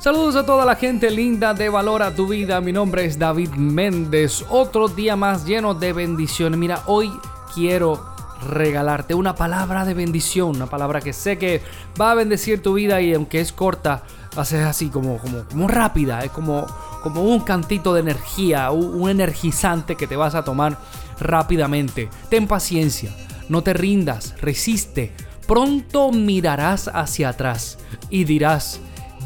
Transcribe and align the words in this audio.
Saludos 0.00 0.34
a 0.34 0.46
toda 0.46 0.64
la 0.64 0.76
gente 0.76 1.10
linda 1.10 1.52
de 1.52 1.68
Valora 1.68 2.14
tu 2.14 2.26
Vida. 2.26 2.62
Mi 2.62 2.72
nombre 2.72 3.04
es 3.04 3.18
David 3.18 3.50
Méndez. 3.50 4.42
Otro 4.48 4.88
día 4.88 5.14
más 5.14 5.44
lleno 5.44 5.74
de 5.74 5.92
bendiciones. 5.92 6.58
Mira, 6.58 6.84
hoy 6.86 7.12
quiero 7.54 8.02
regalarte 8.48 9.12
una 9.12 9.34
palabra 9.34 9.84
de 9.84 9.92
bendición. 9.92 10.56
Una 10.56 10.64
palabra 10.64 11.02
que 11.02 11.12
sé 11.12 11.36
que 11.36 11.60
va 12.00 12.12
a 12.12 12.14
bendecir 12.14 12.62
tu 12.62 12.72
vida 12.72 13.02
y 13.02 13.12
aunque 13.12 13.42
es 13.42 13.52
corta, 13.52 14.04
ser 14.42 14.64
así 14.64 14.88
como, 14.88 15.18
como, 15.18 15.44
como 15.44 15.68
rápida. 15.68 16.24
Es 16.24 16.30
como, 16.30 16.66
como 17.02 17.20
un 17.20 17.40
cantito 17.40 17.92
de 17.92 18.00
energía, 18.00 18.70
un 18.70 19.10
energizante 19.10 19.96
que 19.96 20.06
te 20.06 20.16
vas 20.16 20.34
a 20.34 20.44
tomar 20.44 20.78
rápidamente. 21.20 22.08
Ten 22.30 22.46
paciencia. 22.46 23.14
No 23.50 23.62
te 23.62 23.74
rindas. 23.74 24.34
Resiste. 24.40 25.12
Pronto 25.46 26.10
mirarás 26.10 26.88
hacia 26.88 27.28
atrás 27.28 27.76
y 28.08 28.24
dirás, 28.24 28.80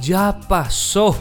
ya 0.04 0.38
pasó, 0.48 1.16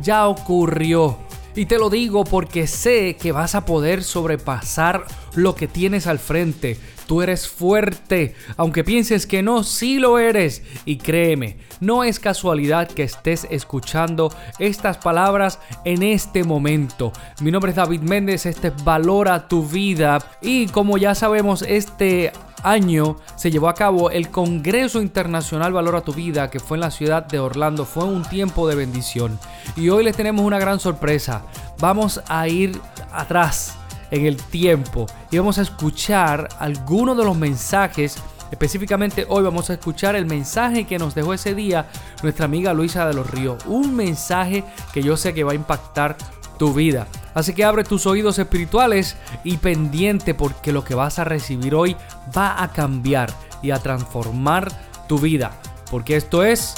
ya 0.00 0.26
ocurrió. 0.26 1.18
Y 1.56 1.66
te 1.66 1.78
lo 1.78 1.88
digo 1.88 2.24
porque 2.24 2.66
sé 2.66 3.16
que 3.16 3.30
vas 3.30 3.54
a 3.54 3.64
poder 3.64 4.02
sobrepasar 4.02 5.04
lo 5.36 5.54
que 5.54 5.68
tienes 5.68 6.08
al 6.08 6.18
frente. 6.18 6.78
Tú 7.06 7.22
eres 7.22 7.46
fuerte, 7.46 8.34
aunque 8.56 8.82
pienses 8.82 9.26
que 9.26 9.42
no, 9.42 9.62
sí 9.62 9.98
lo 9.98 10.18
eres. 10.18 10.62
Y 10.84 10.96
créeme, 10.96 11.58
no 11.78 12.02
es 12.02 12.18
casualidad 12.18 12.88
que 12.88 13.04
estés 13.04 13.46
escuchando 13.50 14.34
estas 14.58 14.98
palabras 14.98 15.60
en 15.84 16.02
este 16.02 16.42
momento. 16.42 17.12
Mi 17.40 17.52
nombre 17.52 17.70
es 17.70 17.76
David 17.76 18.00
Méndez, 18.00 18.46
este 18.46 18.72
Valora 18.82 19.46
tu 19.46 19.64
vida. 19.64 20.18
Y 20.42 20.66
como 20.68 20.98
ya 20.98 21.14
sabemos, 21.14 21.62
este 21.62 22.32
año 22.64 23.16
se 23.36 23.50
llevó 23.50 23.68
a 23.68 23.74
cabo 23.74 24.10
el 24.10 24.30
Congreso 24.30 25.00
Internacional 25.00 25.72
Valora 25.72 26.00
tu 26.00 26.12
Vida, 26.12 26.50
que 26.50 26.58
fue 26.58 26.76
en 26.76 26.80
la 26.80 26.90
ciudad 26.90 27.24
de 27.24 27.38
Orlando. 27.38 27.84
Fue 27.84 28.04
un 28.04 28.22
tiempo 28.24 28.66
de 28.66 28.74
bendición. 28.74 29.38
Y 29.76 29.90
hoy 29.90 30.02
les 30.02 30.16
tenemos 30.16 30.44
una 30.44 30.58
gran 30.58 30.80
sorpresa. 30.80 31.42
Vamos 31.78 32.20
a 32.26 32.48
ir 32.48 32.80
atrás 33.12 33.76
en 34.10 34.26
el 34.26 34.36
tiempo 34.36 35.06
y 35.30 35.38
vamos 35.38 35.58
a 35.58 35.62
escuchar 35.62 36.48
algunos 36.58 37.16
de 37.16 37.24
los 37.24 37.36
mensajes. 37.36 38.16
Específicamente 38.50 39.26
hoy 39.28 39.42
vamos 39.42 39.70
a 39.70 39.74
escuchar 39.74 40.16
el 40.16 40.26
mensaje 40.26 40.84
que 40.84 40.98
nos 40.98 41.14
dejó 41.14 41.34
ese 41.34 41.54
día 41.54 41.86
nuestra 42.22 42.44
amiga 42.44 42.72
Luisa 42.72 43.06
de 43.06 43.14
los 43.14 43.30
Ríos. 43.30 43.64
Un 43.66 43.94
mensaje 43.94 44.64
que 44.92 45.02
yo 45.02 45.16
sé 45.16 45.34
que 45.34 45.44
va 45.44 45.52
a 45.52 45.56
impactar 45.56 46.16
tu 46.58 46.72
vida. 46.72 47.06
Así 47.34 47.52
que 47.52 47.64
abre 47.64 47.84
tus 47.84 48.06
oídos 48.06 48.38
espirituales 48.38 49.16
y 49.42 49.56
pendiente 49.56 50.34
porque 50.34 50.72
lo 50.72 50.84
que 50.84 50.94
vas 50.94 51.18
a 51.18 51.24
recibir 51.24 51.74
hoy 51.74 51.96
va 52.36 52.62
a 52.62 52.72
cambiar 52.72 53.32
y 53.62 53.72
a 53.72 53.80
transformar 53.80 54.70
tu 55.08 55.18
vida. 55.18 55.50
Porque 55.90 56.16
esto 56.16 56.44
es... 56.44 56.74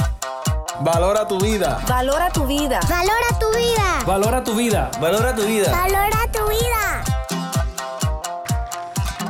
Valora 0.81 1.27
tu 1.27 1.39
vida. 1.41 1.79
Valora 1.89 2.31
tu 2.31 2.47
vida. 2.47 2.81
Valora 2.89 3.39
tu 3.39 3.51
vida. 3.57 4.03
Valora 4.07 4.45
tu 4.45 4.55
vida. 4.55 4.91
Valora 5.01 5.35
tu 5.35 5.43
vida. 5.47 5.71
Valora 5.71 6.33
tu 6.33 6.49
vida. 6.49 7.05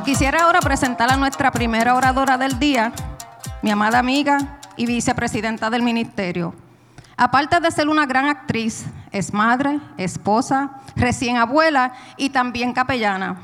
Quisiera 0.03 0.43
ahora 0.43 0.61
presentar 0.61 1.11
a 1.11 1.17
nuestra 1.17 1.51
primera 1.51 1.93
oradora 1.95 2.37
del 2.37 2.59
día, 2.59 2.93
mi 3.61 3.71
amada 3.71 3.99
amiga 3.99 4.59
y 4.77 4.85
vicepresidenta 4.85 5.69
del 5.69 5.83
ministerio. 5.83 6.53
Aparte 7.17 7.59
de 7.59 7.71
ser 7.71 7.89
una 7.89 8.05
gran 8.05 8.27
actriz, 8.27 8.85
es 9.11 9.33
madre, 9.33 9.79
esposa, 9.97 10.81
recién 10.95 11.37
abuela 11.37 11.93
y 12.17 12.29
también 12.29 12.73
capellana. 12.73 13.37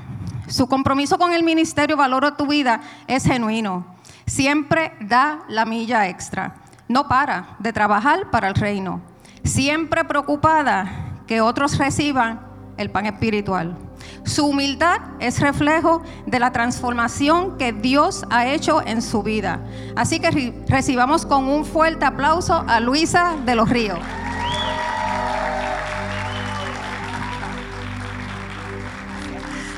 Su 0.48 0.68
compromiso 0.68 1.18
con 1.18 1.34
el 1.34 1.44
ministerio 1.44 1.98
Valora 1.98 2.36
tu 2.36 2.48
vida 2.48 2.82
es 3.08 3.24
genuino. 3.24 3.86
Siempre 4.26 4.94
da 5.00 5.40
la 5.48 5.66
milla 5.66 6.08
extra. 6.08 6.56
No 6.88 7.08
para 7.08 7.56
de 7.60 7.74
trabajar 7.74 8.30
para 8.30 8.48
el 8.50 8.56
reino. 8.56 9.02
Siempre 9.44 10.04
preocupada 10.04 11.22
que 11.28 11.42
otros 11.42 11.78
reciban 11.78 12.42
el 12.78 12.90
pan 12.90 13.06
espiritual. 13.06 13.78
Su 14.26 14.48
humildad 14.48 14.98
es 15.20 15.40
reflejo 15.40 16.02
de 16.26 16.40
la 16.40 16.52
transformación 16.52 17.58
que 17.58 17.74
Dios 17.74 18.26
ha 18.30 18.48
hecho 18.48 18.82
en 18.86 19.02
su 19.02 19.24
vida. 19.24 19.60
Así 19.96 20.20
que 20.20 20.64
recibamos 20.68 21.26
con 21.26 21.46
un 21.46 21.66
fuerte 21.66 22.06
aplauso 22.06 22.64
a 22.68 22.80
Luisa 22.80 23.36
de 23.46 23.56
los 23.56 23.70
Ríos. 23.70 24.00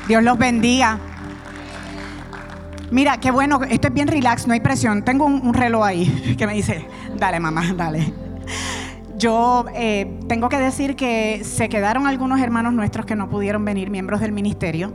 Dios 0.08 0.22
los 0.22 0.38
bendiga. 0.38 0.98
Mira, 2.92 3.18
qué 3.18 3.32
bueno, 3.32 3.60
esto 3.68 3.88
es 3.88 3.94
bien 3.94 4.06
relax, 4.06 4.46
no 4.46 4.52
hay 4.52 4.60
presión. 4.60 5.02
Tengo 5.02 5.26
un, 5.26 5.52
reloj 5.52 5.84
ahí 5.84 6.34
que 6.38 6.46
me 6.46 6.54
dice, 6.54 6.86
dale 7.16 7.40
mamá, 7.40 7.74
dale. 7.76 8.12
Yo 9.18 9.64
eh, 9.74 10.18
tengo 10.28 10.48
que 10.48 10.58
decir 10.58 10.94
que 10.94 11.42
se 11.42 11.68
quedaron 11.68 12.06
algunos 12.06 12.40
hermanos 12.40 12.72
nuestros 12.72 13.04
que 13.04 13.16
no 13.16 13.28
pudieron 13.28 13.64
venir, 13.64 13.90
miembros 13.90 14.20
del 14.20 14.30
ministerio, 14.30 14.92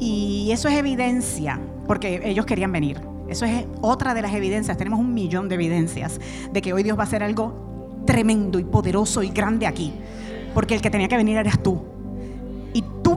y 0.00 0.48
eso 0.52 0.68
es 0.68 0.76
evidencia, 0.76 1.60
porque 1.86 2.22
ellos 2.24 2.46
querían 2.46 2.72
venir. 2.72 3.00
Eso 3.28 3.44
es 3.44 3.66
otra 3.82 4.14
de 4.14 4.22
las 4.22 4.32
evidencias, 4.32 4.78
tenemos 4.78 5.00
un 5.00 5.12
millón 5.12 5.48
de 5.48 5.56
evidencias 5.56 6.20
de 6.50 6.62
que 6.62 6.72
hoy 6.72 6.82
Dios 6.84 6.96
va 6.96 7.02
a 7.02 7.06
hacer 7.06 7.22
algo 7.22 8.00
tremendo 8.06 8.58
y 8.58 8.64
poderoso 8.64 9.22
y 9.22 9.30
grande 9.30 9.66
aquí, 9.66 9.92
porque 10.54 10.74
el 10.76 10.80
que 10.80 10.88
tenía 10.88 11.08
que 11.08 11.16
venir 11.16 11.36
eras 11.36 11.62
tú. 11.62 11.95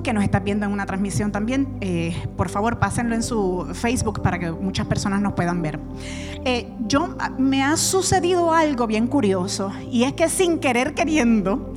Que 0.03 0.13
nos 0.13 0.23
estás 0.23 0.43
viendo 0.43 0.65
en 0.65 0.71
una 0.71 0.85
transmisión 0.85 1.31
también, 1.31 1.77
eh, 1.81 2.15
por 2.37 2.49
favor 2.49 2.79
pásenlo 2.79 3.15
en 3.15 3.23
su 3.23 3.67
Facebook 3.73 4.21
para 4.21 4.39
que 4.39 4.51
muchas 4.51 4.87
personas 4.87 5.21
nos 5.21 5.33
puedan 5.33 5.61
ver. 5.61 5.79
Eh, 6.45 6.71
yo 6.87 7.15
me 7.37 7.63
ha 7.63 7.75
sucedido 7.77 8.53
algo 8.53 8.88
bien 8.88 9.07
curioso 9.07 9.71
y 9.91 10.03
es 10.03 10.13
que 10.13 10.29
sin 10.29 10.59
querer 10.59 10.93
queriendo 10.93 11.73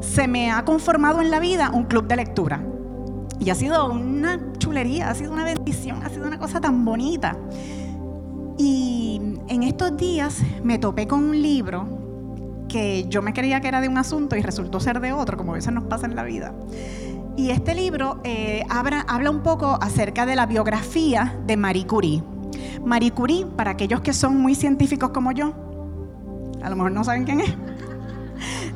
se 0.00 0.26
me 0.26 0.50
ha 0.50 0.64
conformado 0.64 1.20
en 1.20 1.30
la 1.30 1.40
vida 1.40 1.70
un 1.72 1.84
club 1.84 2.06
de 2.06 2.16
lectura. 2.16 2.64
Y 3.38 3.50
ha 3.50 3.54
sido 3.54 3.90
una 3.90 4.52
chulería, 4.58 5.08
ha 5.08 5.14
sido 5.14 5.32
una 5.32 5.44
bendición, 5.44 6.02
ha 6.02 6.10
sido 6.10 6.26
una 6.26 6.38
cosa 6.38 6.60
tan 6.60 6.84
bonita. 6.84 7.36
Y 8.58 9.20
en 9.48 9.62
estos 9.62 9.96
días 9.96 10.38
me 10.62 10.78
topé 10.78 11.06
con 11.06 11.24
un 11.24 11.40
libro 11.40 12.00
que 12.68 13.06
yo 13.08 13.22
me 13.22 13.32
creía 13.32 13.60
que 13.60 13.68
era 13.68 13.80
de 13.80 13.88
un 13.88 13.98
asunto 13.98 14.36
y 14.36 14.42
resultó 14.42 14.80
ser 14.80 15.00
de 15.00 15.12
otro, 15.12 15.36
como 15.36 15.52
a 15.52 15.54
veces 15.56 15.72
nos 15.72 15.84
pasa 15.84 16.06
en 16.06 16.14
la 16.14 16.22
vida. 16.22 16.54
Y 17.40 17.50
este 17.50 17.74
libro 17.74 18.20
eh, 18.22 18.64
habla, 18.68 19.00
habla 19.08 19.30
un 19.30 19.42
poco 19.42 19.78
acerca 19.80 20.26
de 20.26 20.36
la 20.36 20.44
biografía 20.44 21.38
de 21.46 21.56
Marie 21.56 21.86
Curie. 21.86 22.22
Marie 22.84 23.12
Curie, 23.12 23.46
para 23.46 23.70
aquellos 23.70 24.02
que 24.02 24.12
son 24.12 24.36
muy 24.36 24.54
científicos 24.54 25.08
como 25.08 25.32
yo, 25.32 25.54
a 26.62 26.68
lo 26.68 26.76
mejor 26.76 26.92
no 26.92 27.02
saben 27.02 27.24
quién 27.24 27.40
es. 27.40 27.56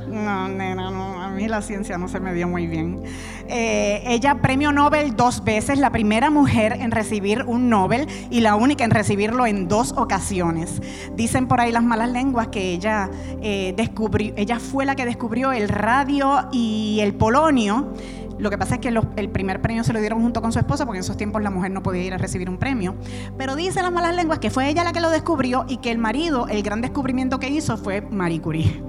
No, 0.08 0.48
nena, 0.48 0.90
no, 0.90 1.20
a 1.20 1.28
mí 1.30 1.48
la 1.48 1.60
ciencia 1.60 1.98
no 1.98 2.08
se 2.08 2.20
me 2.20 2.32
dio 2.32 2.46
muy 2.46 2.66
bien. 2.66 3.02
Eh, 3.48 4.02
ella 4.06 4.36
premio 4.36 4.72
Nobel 4.72 5.16
dos 5.16 5.42
veces, 5.44 5.78
la 5.78 5.90
primera 5.90 6.30
mujer 6.30 6.76
en 6.80 6.90
recibir 6.90 7.42
un 7.46 7.68
Nobel 7.68 8.06
y 8.30 8.40
la 8.40 8.54
única 8.54 8.84
en 8.84 8.90
recibirlo 8.90 9.46
en 9.46 9.66
dos 9.66 9.92
ocasiones. 9.92 10.80
Dicen 11.16 11.48
por 11.48 11.60
ahí 11.60 11.72
las 11.72 11.82
malas 11.82 12.10
lenguas 12.10 12.48
que 12.48 12.72
ella 12.72 13.10
eh, 13.42 13.74
descubrió, 13.76 14.32
ella 14.36 14.58
fue 14.58 14.84
la 14.84 14.94
que 14.94 15.04
descubrió 15.04 15.52
el 15.52 15.68
radio 15.68 16.48
y 16.52 17.00
el 17.00 17.14
polonio 17.14 17.92
lo 18.38 18.50
que 18.50 18.58
pasa 18.58 18.76
es 18.76 18.80
que 18.80 18.88
el 18.88 19.30
primer 19.30 19.60
premio 19.60 19.84
se 19.84 19.92
lo 19.92 20.00
dieron 20.00 20.20
junto 20.20 20.42
con 20.42 20.52
su 20.52 20.58
esposa, 20.58 20.86
porque 20.86 20.98
en 20.98 21.04
esos 21.04 21.16
tiempos 21.16 21.42
la 21.42 21.50
mujer 21.50 21.70
no 21.70 21.82
podía 21.82 22.02
ir 22.02 22.14
a 22.14 22.18
recibir 22.18 22.50
un 22.50 22.58
premio. 22.58 22.94
Pero 23.38 23.56
dicen 23.56 23.82
las 23.82 23.92
malas 23.92 24.14
lenguas 24.14 24.38
que 24.38 24.50
fue 24.50 24.68
ella 24.68 24.84
la 24.84 24.92
que 24.92 25.00
lo 25.00 25.10
descubrió 25.10 25.64
y 25.68 25.78
que 25.78 25.90
el 25.90 25.98
marido, 25.98 26.48
el 26.48 26.62
gran 26.62 26.80
descubrimiento 26.80 27.38
que 27.38 27.48
hizo 27.48 27.76
fue 27.76 28.00
Marie 28.00 28.40
Curie. 28.40 28.82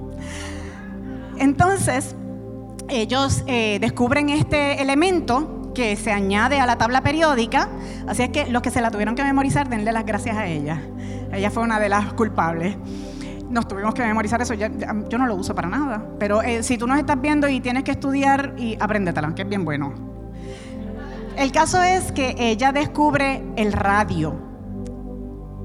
Entonces, 1.38 2.16
ellos 2.88 3.44
eh, 3.46 3.78
descubren 3.80 4.30
este 4.30 4.80
elemento 4.80 5.72
que 5.74 5.96
se 5.96 6.10
añade 6.10 6.58
a 6.58 6.66
la 6.66 6.78
tabla 6.78 7.02
periódica, 7.02 7.68
así 8.06 8.22
es 8.22 8.30
que 8.30 8.46
los 8.46 8.62
que 8.62 8.70
se 8.70 8.80
la 8.80 8.90
tuvieron 8.90 9.14
que 9.14 9.22
memorizar, 9.22 9.68
denle 9.68 9.92
las 9.92 10.06
gracias 10.06 10.36
a 10.36 10.46
ella. 10.46 10.80
Ella 11.32 11.50
fue 11.50 11.62
una 11.62 11.78
de 11.78 11.90
las 11.90 12.14
culpables 12.14 12.76
nos 13.50 13.68
tuvimos 13.68 13.94
que 13.94 14.02
memorizar 14.02 14.40
eso. 14.40 14.54
yo 14.54 15.18
no 15.18 15.26
lo 15.26 15.34
uso 15.34 15.54
para 15.54 15.68
nada. 15.68 16.04
Pero 16.18 16.42
eh, 16.42 16.62
si 16.62 16.78
tú 16.78 16.86
nos 16.86 16.98
estás 16.98 17.20
viendo 17.20 17.48
y 17.48 17.60
tienes 17.60 17.84
que 17.84 17.92
estudiar, 17.92 18.54
y 18.56 18.76
apréndetela, 18.80 19.34
que 19.34 19.42
es 19.42 19.48
bien 19.48 19.64
bueno. 19.64 19.94
El 21.36 21.52
caso 21.52 21.82
es 21.82 22.12
que 22.12 22.34
ella 22.38 22.72
descubre 22.72 23.42
el 23.56 23.72
radio 23.72 24.34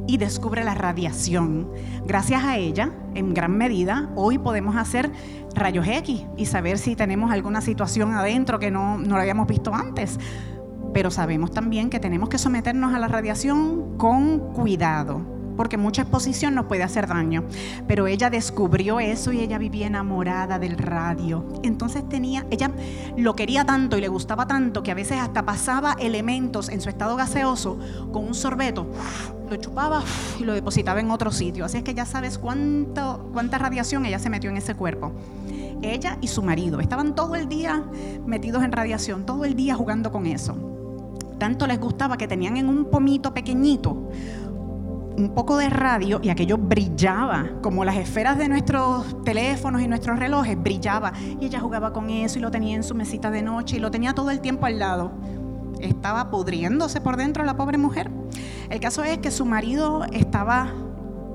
y 0.07 0.17
descubre 0.17 0.63
la 0.63 0.75
radiación. 0.75 1.71
Gracias 2.05 2.43
a 2.43 2.57
ella, 2.57 2.91
en 3.15 3.33
gran 3.33 3.57
medida, 3.57 4.09
hoy 4.15 4.37
podemos 4.37 4.75
hacer 4.75 5.09
rayos 5.55 5.87
X 5.87 6.25
y 6.35 6.45
saber 6.45 6.77
si 6.77 6.95
tenemos 6.95 7.31
alguna 7.31 7.61
situación 7.61 8.13
adentro 8.13 8.59
que 8.59 8.71
no, 8.71 8.97
no 8.97 9.15
lo 9.15 9.21
habíamos 9.21 9.47
visto 9.47 9.73
antes. 9.73 10.19
Pero 10.93 11.09
sabemos 11.09 11.51
también 11.51 11.89
que 11.89 12.01
tenemos 12.01 12.27
que 12.27 12.37
someternos 12.37 12.93
a 12.93 12.99
la 12.99 13.07
radiación 13.07 13.97
con 13.97 14.39
cuidado 14.53 15.40
porque 15.55 15.77
mucha 15.77 16.03
exposición 16.03 16.55
nos 16.55 16.65
puede 16.65 16.83
hacer 16.83 17.07
daño. 17.07 17.43
Pero 17.87 18.07
ella 18.07 18.29
descubrió 18.29 18.99
eso 18.99 19.31
y 19.31 19.39
ella 19.39 19.57
vivía 19.57 19.87
enamorada 19.87 20.59
del 20.59 20.77
radio. 20.77 21.45
Entonces 21.63 22.07
tenía, 22.07 22.45
ella 22.49 22.71
lo 23.17 23.35
quería 23.35 23.65
tanto 23.65 23.97
y 23.97 24.01
le 24.01 24.07
gustaba 24.07 24.47
tanto 24.47 24.83
que 24.83 24.91
a 24.91 24.95
veces 24.95 25.19
hasta 25.19 25.45
pasaba 25.45 25.95
elementos 25.99 26.69
en 26.69 26.81
su 26.81 26.89
estado 26.89 27.15
gaseoso 27.15 27.77
con 28.11 28.25
un 28.25 28.33
sorbeto, 28.33 28.87
lo 29.49 29.55
chupaba 29.57 30.03
y 30.39 30.43
lo 30.43 30.53
depositaba 30.53 30.99
en 30.99 31.11
otro 31.11 31.31
sitio. 31.31 31.65
Así 31.65 31.77
es 31.77 31.83
que 31.83 31.93
ya 31.93 32.05
sabes 32.05 32.37
cuánto, 32.37 33.29
cuánta 33.33 33.57
radiación 33.57 34.05
ella 34.05 34.19
se 34.19 34.29
metió 34.29 34.49
en 34.49 34.57
ese 34.57 34.75
cuerpo. 34.75 35.11
Ella 35.81 36.17
y 36.21 36.27
su 36.27 36.43
marido 36.43 36.79
estaban 36.79 37.15
todo 37.15 37.35
el 37.35 37.49
día 37.49 37.83
metidos 38.25 38.63
en 38.63 38.71
radiación, 38.71 39.25
todo 39.25 39.45
el 39.45 39.55
día 39.55 39.75
jugando 39.75 40.11
con 40.11 40.27
eso. 40.27 40.55
Tanto 41.39 41.65
les 41.65 41.79
gustaba 41.79 42.17
que 42.17 42.27
tenían 42.27 42.55
en 42.57 42.69
un 42.69 42.85
pomito 42.85 43.33
pequeñito 43.33 44.11
un 45.17 45.33
poco 45.33 45.57
de 45.57 45.69
radio 45.69 46.19
y 46.23 46.29
aquello 46.29 46.57
brillaba, 46.57 47.49
como 47.61 47.85
las 47.85 47.97
esferas 47.97 48.37
de 48.37 48.47
nuestros 48.49 49.23
teléfonos 49.23 49.81
y 49.81 49.87
nuestros 49.87 50.19
relojes, 50.19 50.61
brillaba. 50.61 51.13
Y 51.39 51.45
ella 51.45 51.59
jugaba 51.59 51.93
con 51.93 52.09
eso 52.09 52.39
y 52.39 52.41
lo 52.41 52.51
tenía 52.51 52.75
en 52.75 52.83
su 52.83 52.95
mesita 52.95 53.31
de 53.31 53.41
noche 53.41 53.77
y 53.77 53.79
lo 53.79 53.91
tenía 53.91 54.13
todo 54.13 54.29
el 54.31 54.39
tiempo 54.39 54.65
al 54.65 54.79
lado. 54.79 55.11
Estaba 55.79 56.29
pudriéndose 56.29 57.01
por 57.01 57.17
dentro 57.17 57.43
la 57.43 57.55
pobre 57.55 57.77
mujer. 57.77 58.11
El 58.69 58.79
caso 58.79 59.03
es 59.03 59.17
que 59.17 59.31
su 59.31 59.45
marido 59.45 60.05
estaba 60.11 60.71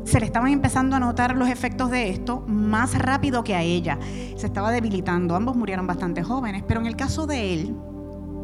se 0.04 0.20
le 0.20 0.26
estaban 0.26 0.52
empezando 0.52 0.94
a 0.94 1.00
notar 1.00 1.36
los 1.36 1.48
efectos 1.48 1.90
de 1.90 2.10
esto 2.10 2.44
más 2.46 2.96
rápido 2.96 3.42
que 3.42 3.56
a 3.56 3.62
ella. 3.62 3.98
Se 4.36 4.46
estaba 4.46 4.70
debilitando. 4.70 5.34
Ambos 5.34 5.56
murieron 5.56 5.86
bastante 5.86 6.22
jóvenes, 6.22 6.62
pero 6.66 6.80
en 6.80 6.86
el 6.86 6.94
caso 6.94 7.26
de 7.26 7.52
él, 7.52 7.74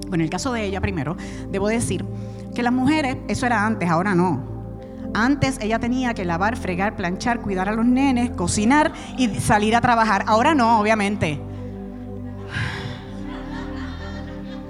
bueno, 0.09 0.17
en 0.17 0.21
el 0.23 0.31
caso 0.31 0.53
de 0.53 0.65
ella 0.65 0.81
primero, 0.81 1.17
debo 1.51 1.69
decir 1.69 2.05
que 2.53 2.65
las 2.65 2.73
mujeres, 2.73 3.17
eso 3.29 3.47
era 3.47 3.65
antes, 3.65 3.89
ahora 3.89 4.15
no. 4.15 4.62
Antes 5.15 5.59
ella 5.61 5.79
tenía 5.79 6.15
que 6.15 6.25
lavar, 6.25 6.57
fregar, 6.57 6.97
planchar, 6.97 7.41
cuidar 7.41 7.69
a 7.69 7.73
los 7.73 7.85
nenes, 7.85 8.31
cocinar 8.31 8.93
y 9.19 9.29
salir 9.41 9.77
a 9.77 9.81
trabajar. 9.81 10.25
Ahora 10.27 10.55
no, 10.55 10.81
obviamente. 10.81 11.41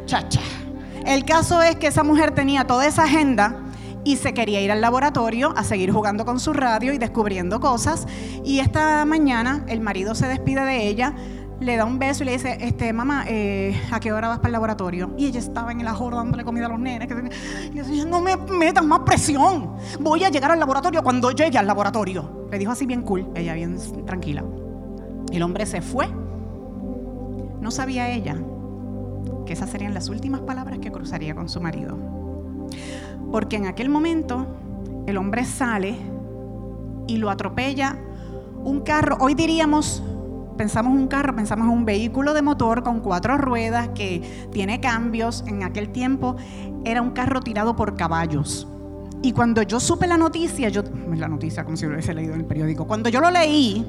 Chacha. 0.07 0.41
El 1.07 1.25
caso 1.25 1.63
es 1.63 1.77
que 1.77 1.89
esa 1.89 2.05
mujer 2.05 2.33
tenía 2.33 2.67
toda 2.67 2.87
esa 2.87 3.05
agenda 3.05 3.57
y 4.05 4.17
se 4.17 4.35
quería 4.35 4.61
ir 4.61 4.73
al 4.73 4.81
laboratorio 4.81 5.55
a 5.57 5.65
seguir 5.65 5.93
jugando 5.93 6.25
con 6.25 6.41
su 6.41 6.53
radio 6.53 6.93
y 6.93 6.99
descubriendo 6.99 7.61
cosas. 7.61 8.07
Y 8.45 8.59
esta 8.59 9.05
mañana 9.05 9.65
el 9.69 9.81
marido 9.81 10.15
se 10.15 10.27
despide 10.29 10.65
de 10.65 10.87
ella, 10.89 11.15
le 11.61 11.77
da 11.77 11.85
un 11.85 11.99
beso 11.99 12.23
y 12.23 12.27
le 12.27 12.33
dice, 12.33 12.59
este, 12.61 12.93
mamá, 12.93 13.25
eh, 13.29 13.81
¿a 13.91 14.01
qué 14.01 14.13
hora 14.13 14.29
vas 14.29 14.39
para 14.39 14.49
el 14.49 14.53
laboratorio? 14.53 15.15
Y 15.17 15.27
ella 15.27 15.39
estaba 15.39 15.73
en 15.73 15.81
el 15.81 15.87
ajor 15.87 16.15
dándole 16.15 16.45
comida 16.45 16.67
a 16.67 16.69
los 16.69 16.81
nenes. 16.81 17.09
y 17.73 17.77
yo 17.77 17.85
decía, 17.85 18.05
no 18.05 18.21
me 18.21 18.37
metas 18.37 18.85
más 18.85 19.01
presión. 19.01 19.77
Voy 20.01 20.25
a 20.25 20.29
llegar 20.29 20.51
al 20.51 20.59
laboratorio 20.59 21.03
cuando 21.03 21.31
llegue 21.31 21.59
al 21.59 21.67
laboratorio. 21.67 22.49
Le 22.51 22.59
dijo 22.59 22.73
así 22.73 22.87
bien 22.87 23.03
cool, 23.03 23.29
ella 23.35 23.55
bien 23.55 23.79
tranquila. 24.05 24.45
El 25.33 25.43
hombre 25.43 25.67
se 25.67 25.81
fue. 25.81 26.09
No 27.61 27.71
sabía 27.71 28.11
ella 28.11 28.37
que 29.47 29.53
esas 29.53 29.71
serían 29.71 29.95
las 29.95 30.09
últimas 30.09 30.41
palabras 30.41 30.79
que 30.81 30.91
cruzaría 30.91 31.35
con 31.35 31.49
su 31.49 31.61
marido. 31.61 31.97
Porque 33.31 33.57
en 33.57 33.67
aquel 33.67 33.89
momento 33.89 34.47
el 35.07 35.17
hombre 35.17 35.45
sale 35.45 35.97
y 37.07 37.17
lo 37.17 37.31
atropella 37.31 37.97
un 38.65 38.81
carro. 38.81 39.17
Hoy 39.21 39.35
diríamos, 39.35 40.03
pensamos 40.57 40.93
un 40.93 41.09
carro, 41.09 41.35
pensamos 41.35 41.67
en 41.67 41.73
un 41.73 41.85
vehículo 41.85 42.35
de 42.35 42.43
motor 42.43 42.83
con 42.83 43.01
cuatro 43.01 43.39
ruedas 43.39 43.91
que 43.95 44.49
tiene 44.53 44.81
cambios. 44.81 45.45
En 45.47 45.63
aquel 45.63 45.91
tiempo 45.91 46.37
era 46.85 47.03
un 47.03 47.11
carro 47.11 47.41
tirado 47.41 47.77
por 47.77 47.97
caballos. 47.97 48.67
Y 49.23 49.33
cuando 49.33 49.63
yo 49.63 49.79
supe 49.79 50.07
la 50.07 50.17
noticia, 50.17 50.69
yo, 50.69 50.83
la 51.15 51.29
noticia 51.29 51.65
como 51.65 51.77
si 51.77 51.87
lo 51.87 51.93
hubiese 51.93 52.13
leído 52.13 52.35
en 52.35 52.41
el 52.41 52.47
periódico, 52.47 52.87
cuando 52.87 53.09
yo 53.09 53.21
lo 53.21 53.31
leí, 53.31 53.87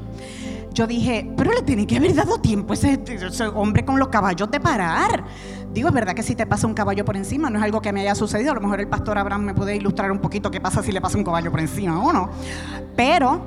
yo 0.73 0.85
dije, 0.85 1.31
pero 1.35 1.51
le 1.51 1.63
tiene 1.63 1.87
que 1.87 1.97
haber 1.97 2.13
dado 2.13 2.39
tiempo 2.39 2.73
ese, 2.73 3.01
ese 3.07 3.47
hombre 3.47 3.83
con 3.83 3.97
los 3.97 4.09
caballos 4.09 4.49
de 4.51 4.59
parar. 4.59 5.23
Digo, 5.73 5.87
es 5.87 5.93
verdad 5.93 6.13
que 6.13 6.21
si 6.21 6.35
te 6.35 6.45
pasa 6.45 6.67
un 6.67 6.75
caballo 6.75 7.03
por 7.03 7.17
encima, 7.17 7.49
no 7.49 7.57
es 7.57 7.63
algo 7.63 7.81
que 7.81 7.91
me 7.91 8.01
haya 8.01 8.13
sucedido. 8.13 8.51
A 8.51 8.55
lo 8.55 8.61
mejor 8.61 8.79
el 8.79 8.87
pastor 8.87 9.17
Abraham 9.17 9.41
me 9.41 9.53
puede 9.55 9.75
ilustrar 9.75 10.11
un 10.11 10.19
poquito 10.19 10.51
qué 10.51 10.61
pasa 10.61 10.83
si 10.83 10.91
le 10.91 11.01
pasa 11.01 11.17
un 11.17 11.23
caballo 11.23 11.49
por 11.49 11.59
encima 11.59 11.99
o 11.99 12.13
no. 12.13 12.29
Pero 12.95 13.41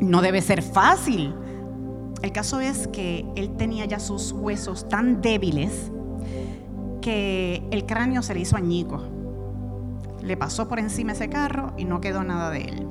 no 0.00 0.22
debe 0.22 0.40
ser 0.40 0.62
fácil. 0.62 1.34
El 2.22 2.32
caso 2.32 2.60
es 2.60 2.88
que 2.88 3.24
él 3.36 3.56
tenía 3.56 3.84
ya 3.84 4.00
sus 4.00 4.32
huesos 4.32 4.88
tan 4.88 5.20
débiles 5.20 5.92
que 7.00 7.62
el 7.70 7.86
cráneo 7.86 8.22
se 8.22 8.34
le 8.34 8.40
hizo 8.40 8.56
añico. 8.56 9.02
Le 10.22 10.36
pasó 10.36 10.68
por 10.68 10.78
encima 10.80 11.12
ese 11.12 11.28
carro 11.28 11.72
y 11.76 11.84
no 11.84 12.00
quedó 12.00 12.24
nada 12.24 12.50
de 12.50 12.62
él. 12.62 12.88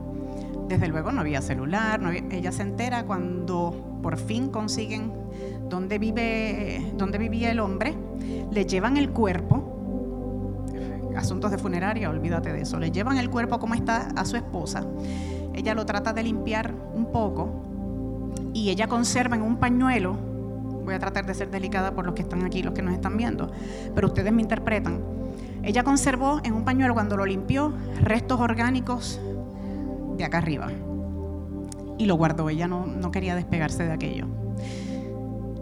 Desde 0.69 0.87
luego 0.87 1.11
no 1.11 1.21
había 1.21 1.41
celular, 1.41 2.01
ella 2.31 2.51
se 2.51 2.61
entera 2.61 3.05
cuando 3.05 3.99
por 4.01 4.17
fin 4.17 4.49
consiguen 4.49 5.13
dónde, 5.69 5.97
vive, 5.97 6.91
dónde 6.97 7.17
vivía 7.17 7.51
el 7.51 7.59
hombre, 7.59 7.95
le 8.51 8.65
llevan 8.65 8.97
el 8.97 9.11
cuerpo, 9.11 10.63
asuntos 11.15 11.51
de 11.51 11.57
funeraria, 11.57 12.09
olvídate 12.09 12.51
de 12.51 12.61
eso, 12.61 12.79
le 12.79 12.91
llevan 12.91 13.17
el 13.17 13.29
cuerpo 13.29 13.59
como 13.59 13.75
está 13.75 14.09
a 14.15 14.25
su 14.25 14.35
esposa, 14.35 14.85
ella 15.53 15.73
lo 15.73 15.85
trata 15.85 16.11
de 16.11 16.23
limpiar 16.23 16.73
un 16.93 17.11
poco 17.11 17.66
y 18.53 18.69
ella 18.69 18.87
conserva 18.87 19.35
en 19.35 19.41
un 19.41 19.57
pañuelo, 19.57 20.13
voy 20.83 20.93
a 20.93 20.99
tratar 20.99 21.25
de 21.25 21.33
ser 21.33 21.51
delicada 21.51 21.91
por 21.91 22.05
los 22.05 22.15
que 22.15 22.21
están 22.21 22.43
aquí, 22.43 22.63
los 22.63 22.73
que 22.73 22.81
nos 22.81 22.93
están 22.93 23.17
viendo, 23.17 23.51
pero 23.93 24.07
ustedes 24.07 24.31
me 24.31 24.41
interpretan, 24.41 25.01
ella 25.63 25.83
conservó 25.83 26.39
en 26.43 26.53
un 26.53 26.63
pañuelo 26.63 26.93
cuando 26.93 27.17
lo 27.17 27.25
limpió 27.25 27.73
restos 28.01 28.39
orgánicos 28.39 29.19
de 30.17 30.23
acá 30.23 30.37
arriba. 30.37 30.69
Y 31.97 32.05
lo 32.05 32.15
guardó, 32.15 32.49
ella 32.49 32.67
no, 32.67 32.85
no 32.85 33.11
quería 33.11 33.35
despegarse 33.35 33.83
de 33.83 33.91
aquello. 33.91 34.27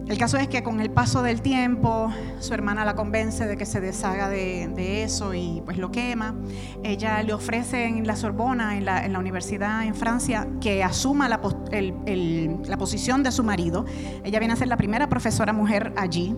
El 0.07 0.19
caso 0.19 0.37
es 0.37 0.47
que 0.47 0.61
con 0.61 0.81
el 0.81 0.91
paso 0.91 1.23
del 1.23 1.41
tiempo, 1.41 2.11
su 2.39 2.53
hermana 2.53 2.85
la 2.85 2.93
convence 2.93 3.47
de 3.47 3.57
que 3.57 3.65
se 3.65 3.81
deshaga 3.81 4.29
de, 4.29 5.03
eso 5.03 5.33
y 5.33 5.63
pues 5.65 5.77
lo 5.79 5.91
quema. 5.91 6.35
Ella 6.83 7.23
le 7.23 7.33
ofrece 7.33 7.85
en 7.85 8.05
la 8.05 8.15
Sorbona, 8.15 8.77
en 8.77 8.85
la, 8.85 9.19
universidad 9.19 9.83
en 9.83 9.95
Francia, 9.95 10.47
que 10.61 10.83
asuma 10.83 11.27
la, 11.27 11.41
la 11.41 12.77
posición 12.77 13.23
de 13.23 13.31
su 13.31 13.43
marido. 13.43 13.85
Ella 14.23 14.37
viene 14.37 14.53
a 14.53 14.57
ser 14.57 14.67
la 14.67 14.77
primera 14.77 15.09
profesora 15.09 15.53
mujer 15.53 15.91
allí 15.97 16.35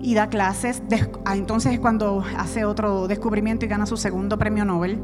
y 0.00 0.14
da 0.14 0.28
clases. 0.28 0.82
Ah, 1.26 1.36
entonces 1.36 1.74
es 1.74 1.78
cuando 1.78 2.24
hace 2.38 2.64
otro 2.64 3.06
descubrimiento 3.06 3.66
y 3.66 3.68
gana 3.68 3.84
su 3.84 3.98
segundo 3.98 4.38
premio 4.38 4.64
Nobel. 4.64 4.98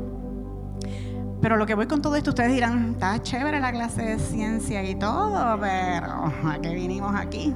Pero 1.40 1.56
lo 1.56 1.66
que 1.66 1.74
voy 1.74 1.86
con 1.86 2.02
todo 2.02 2.16
esto, 2.16 2.30
ustedes 2.30 2.52
dirán, 2.52 2.92
está 2.92 3.22
chévere 3.22 3.60
la 3.60 3.70
clase 3.70 4.02
de 4.02 4.18
ciencia 4.18 4.82
y 4.88 4.96
todo, 4.96 5.58
pero 5.60 6.32
¿a 6.44 6.58
qué 6.60 6.74
vinimos 6.74 7.14
aquí? 7.14 7.54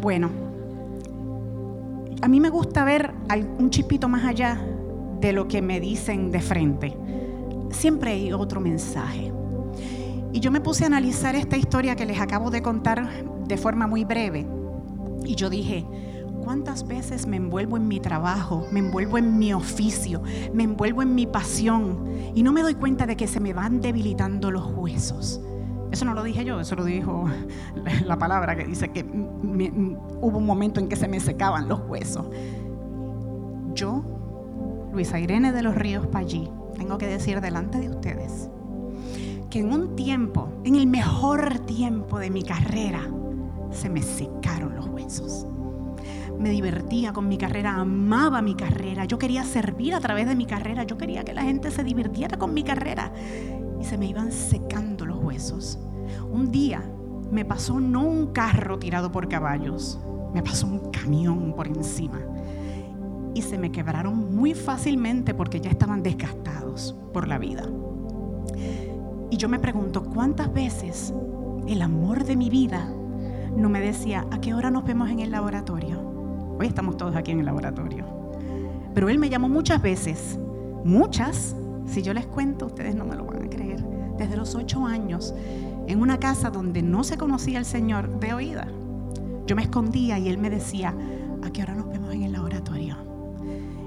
Bueno, 0.00 0.28
a 2.20 2.28
mí 2.28 2.40
me 2.40 2.50
gusta 2.50 2.84
ver 2.84 3.14
un 3.58 3.70
chispito 3.70 4.08
más 4.08 4.24
allá 4.24 4.60
de 5.20 5.32
lo 5.32 5.46
que 5.46 5.62
me 5.62 5.78
dicen 5.78 6.32
de 6.32 6.40
frente. 6.40 6.96
Siempre 7.70 8.12
hay 8.12 8.32
otro 8.32 8.60
mensaje. 8.60 9.32
Y 10.32 10.40
yo 10.40 10.50
me 10.50 10.60
puse 10.60 10.84
a 10.84 10.88
analizar 10.88 11.36
esta 11.36 11.56
historia 11.56 11.96
que 11.96 12.06
les 12.06 12.20
acabo 12.20 12.50
de 12.50 12.60
contar 12.60 13.24
de 13.46 13.56
forma 13.56 13.86
muy 13.86 14.04
breve. 14.04 14.46
Y 15.24 15.36
yo 15.36 15.48
dije, 15.48 15.86
¿Cuántas 16.48 16.88
veces 16.88 17.26
me 17.26 17.36
envuelvo 17.36 17.76
en 17.76 17.88
mi 17.88 18.00
trabajo, 18.00 18.66
me 18.72 18.78
envuelvo 18.78 19.18
en 19.18 19.38
mi 19.38 19.52
oficio, 19.52 20.22
me 20.54 20.62
envuelvo 20.62 21.02
en 21.02 21.14
mi 21.14 21.26
pasión 21.26 22.08
y 22.34 22.42
no 22.42 22.52
me 22.52 22.62
doy 22.62 22.74
cuenta 22.74 23.04
de 23.04 23.18
que 23.18 23.28
se 23.28 23.38
me 23.38 23.52
van 23.52 23.82
debilitando 23.82 24.50
los 24.50 24.72
huesos? 24.72 25.42
Eso 25.90 26.06
no 26.06 26.14
lo 26.14 26.22
dije 26.22 26.46
yo, 26.46 26.58
eso 26.58 26.74
lo 26.74 26.86
dijo 26.86 27.26
la 28.06 28.16
palabra 28.16 28.56
que 28.56 28.64
dice 28.64 28.88
que 28.88 29.02
hubo 29.02 30.38
un 30.38 30.46
momento 30.46 30.80
en 30.80 30.88
que 30.88 30.96
se 30.96 31.06
me 31.06 31.20
secaban 31.20 31.68
los 31.68 31.80
huesos. 31.80 32.24
Yo, 33.74 34.02
Luisa 34.90 35.20
Irene 35.20 35.52
de 35.52 35.60
los 35.60 35.74
Ríos 35.74 36.06
Pallí, 36.06 36.50
tengo 36.78 36.96
que 36.96 37.08
decir 37.08 37.42
delante 37.42 37.78
de 37.78 37.90
ustedes 37.90 38.48
que 39.50 39.58
en 39.58 39.70
un 39.70 39.96
tiempo, 39.96 40.48
en 40.64 40.76
el 40.76 40.86
mejor 40.86 41.58
tiempo 41.58 42.18
de 42.18 42.30
mi 42.30 42.42
carrera, 42.42 43.02
se 43.70 43.90
me 43.90 44.00
secaron 44.00 44.76
los 44.76 44.86
huesos 44.86 45.46
me 46.38 46.50
divertía 46.50 47.12
con 47.12 47.28
mi 47.28 47.38
carrera, 47.38 47.76
amaba 47.76 48.42
mi 48.42 48.54
carrera, 48.54 49.04
yo 49.04 49.18
quería 49.18 49.44
servir 49.44 49.94
a 49.94 50.00
través 50.00 50.26
de 50.26 50.36
mi 50.36 50.46
carrera, 50.46 50.84
yo 50.84 50.96
quería 50.96 51.24
que 51.24 51.34
la 51.34 51.42
gente 51.42 51.70
se 51.70 51.84
divirtiera 51.84 52.38
con 52.38 52.54
mi 52.54 52.62
carrera 52.62 53.12
y 53.80 53.84
se 53.84 53.98
me 53.98 54.06
iban 54.06 54.32
secando 54.32 55.06
los 55.06 55.18
huesos. 55.18 55.78
Un 56.30 56.50
día 56.50 56.82
me 57.30 57.44
pasó 57.44 57.80
no 57.80 58.02
un 58.04 58.28
carro 58.32 58.78
tirado 58.78 59.12
por 59.12 59.28
caballos, 59.28 59.98
me 60.32 60.42
pasó 60.42 60.66
un 60.66 60.90
camión 60.90 61.54
por 61.54 61.66
encima 61.66 62.20
y 63.34 63.42
se 63.42 63.58
me 63.58 63.70
quebraron 63.70 64.34
muy 64.34 64.54
fácilmente 64.54 65.34
porque 65.34 65.60
ya 65.60 65.70
estaban 65.70 66.02
desgastados 66.02 66.96
por 67.12 67.28
la 67.28 67.38
vida. 67.38 67.68
Y 69.30 69.36
yo 69.36 69.48
me 69.48 69.58
pregunto, 69.58 70.02
¿cuántas 70.04 70.52
veces 70.52 71.12
el 71.66 71.82
amor 71.82 72.24
de 72.24 72.34
mi 72.34 72.48
vida 72.48 72.92
no 73.56 73.68
me 73.68 73.80
decía, 73.80 74.26
¿a 74.30 74.40
qué 74.40 74.54
hora 74.54 74.70
nos 74.70 74.84
vemos 74.84 75.10
en 75.10 75.20
el 75.20 75.30
laboratorio? 75.30 76.00
Hoy 76.58 76.66
estamos 76.66 76.96
todos 76.96 77.16
aquí 77.16 77.30
en 77.30 77.40
el 77.40 77.46
laboratorio. 77.46 78.04
Pero 78.94 79.08
él 79.08 79.18
me 79.18 79.30
llamó 79.30 79.48
muchas 79.48 79.80
veces, 79.80 80.38
muchas, 80.84 81.54
Si 81.86 82.02
yo 82.02 82.12
les 82.12 82.26
cuento, 82.26 82.66
ustedes 82.66 82.94
no 82.94 83.06
me 83.06 83.16
lo 83.16 83.24
van 83.24 83.44
a 83.44 83.48
creer. 83.48 83.82
Desde 84.18 84.36
los 84.36 84.54
ocho 84.54 84.84
años, 84.84 85.34
en 85.86 86.02
una 86.02 86.18
casa 86.18 86.50
donde 86.50 86.82
no 86.82 87.02
se 87.02 87.16
conocía 87.16 87.58
el 87.58 87.64
Señor 87.64 88.20
de 88.20 88.34
oída, 88.34 88.68
yo 89.46 89.56
me 89.56 89.62
escondía 89.62 90.18
y 90.18 90.28
Él 90.28 90.36
me 90.36 90.50
decía, 90.50 90.94
¿a 91.42 91.50
qué 91.50 91.62
hora 91.62 91.74
nos 91.74 91.88
vemos 91.88 92.12
en 92.12 92.24
el 92.24 92.32
laboratorio? 92.32 92.96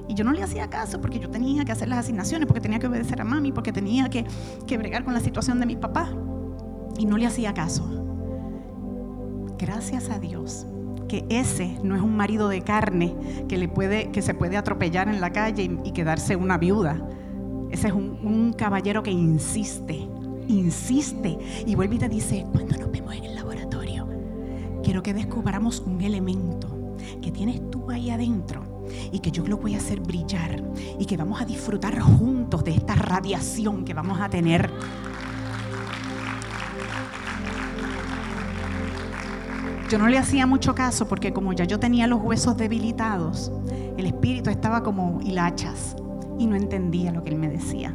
Y 0.07 0.15
yo 0.15 0.23
no 0.23 0.31
le 0.31 0.41
hacía 0.41 0.67
caso 0.67 0.99
porque 0.99 1.19
yo 1.19 1.29
tenía 1.29 1.63
que 1.63 1.71
hacer 1.71 1.87
las 1.89 1.99
asignaciones, 1.99 2.47
porque 2.47 2.59
tenía 2.59 2.79
que 2.79 2.87
obedecer 2.87 3.21
a 3.21 3.23
mami, 3.23 3.51
porque 3.51 3.71
tenía 3.71 4.09
que, 4.09 4.25
que 4.65 4.77
bregar 4.79 5.03
con 5.03 5.13
la 5.13 5.19
situación 5.19 5.59
de 5.59 5.67
mi 5.67 5.75
papá. 5.75 6.09
Y 6.97 7.05
no 7.05 7.17
le 7.17 7.27
hacía 7.27 7.53
caso. 7.53 8.00
Gracias 9.61 10.09
a 10.09 10.17
Dios 10.17 10.65
que 11.07 11.23
ese 11.29 11.77
no 11.83 11.95
es 11.95 12.01
un 12.01 12.17
marido 12.17 12.49
de 12.49 12.63
carne 12.63 13.15
que, 13.47 13.59
le 13.59 13.67
puede, 13.67 14.09
que 14.09 14.23
se 14.23 14.33
puede 14.33 14.57
atropellar 14.57 15.07
en 15.07 15.21
la 15.21 15.31
calle 15.31 15.69
y, 15.83 15.91
quedarse 15.91 16.35
una 16.35 16.57
viuda. 16.57 16.99
Ese 17.69 17.89
es 17.89 17.93
un, 17.93 18.17
un 18.23 18.53
caballero 18.53 19.03
que 19.03 19.11
insiste, 19.11 20.07
insiste 20.47 21.37
y 21.67 21.75
vuelve 21.75 21.97
y 21.97 21.99
te 21.99 22.09
dice, 22.09 22.43
¿cuándo 22.51 22.75
nos 22.75 22.91
vemos 22.91 23.13
en 23.13 23.25
el 23.25 23.35
laboratorio? 23.35 24.07
Quiero 24.83 25.03
que 25.03 25.13
descubramos 25.13 25.79
un 25.81 26.01
elemento 26.01 26.95
que 27.21 27.31
tienes 27.31 27.69
tú 27.69 27.91
ahí 27.91 28.09
adentro 28.09 28.63
y 29.11 29.19
que 29.19 29.29
yo 29.29 29.45
lo 29.45 29.57
voy 29.57 29.75
a 29.75 29.77
hacer 29.77 29.99
brillar 29.99 30.63
y 30.97 31.05
que 31.05 31.17
vamos 31.17 31.39
a 31.39 31.45
disfrutar 31.45 31.99
juntos 31.99 32.63
de 32.63 32.71
esta 32.71 32.95
radiación 32.95 33.85
que 33.85 33.93
vamos 33.93 34.19
a 34.19 34.27
tener. 34.27 34.71
Yo 39.91 39.97
no 39.97 40.07
le 40.07 40.17
hacía 40.17 40.47
mucho 40.47 40.73
caso 40.73 41.05
porque 41.05 41.33
como 41.33 41.51
ya 41.51 41.65
yo 41.65 41.77
tenía 41.77 42.07
los 42.07 42.21
huesos 42.21 42.55
debilitados, 42.55 43.51
el 43.97 44.05
espíritu 44.05 44.49
estaba 44.49 44.83
como 44.83 45.19
hilachas 45.19 45.97
y 46.39 46.47
no 46.47 46.55
entendía 46.55 47.11
lo 47.11 47.25
que 47.25 47.31
él 47.31 47.35
me 47.35 47.49
decía. 47.49 47.93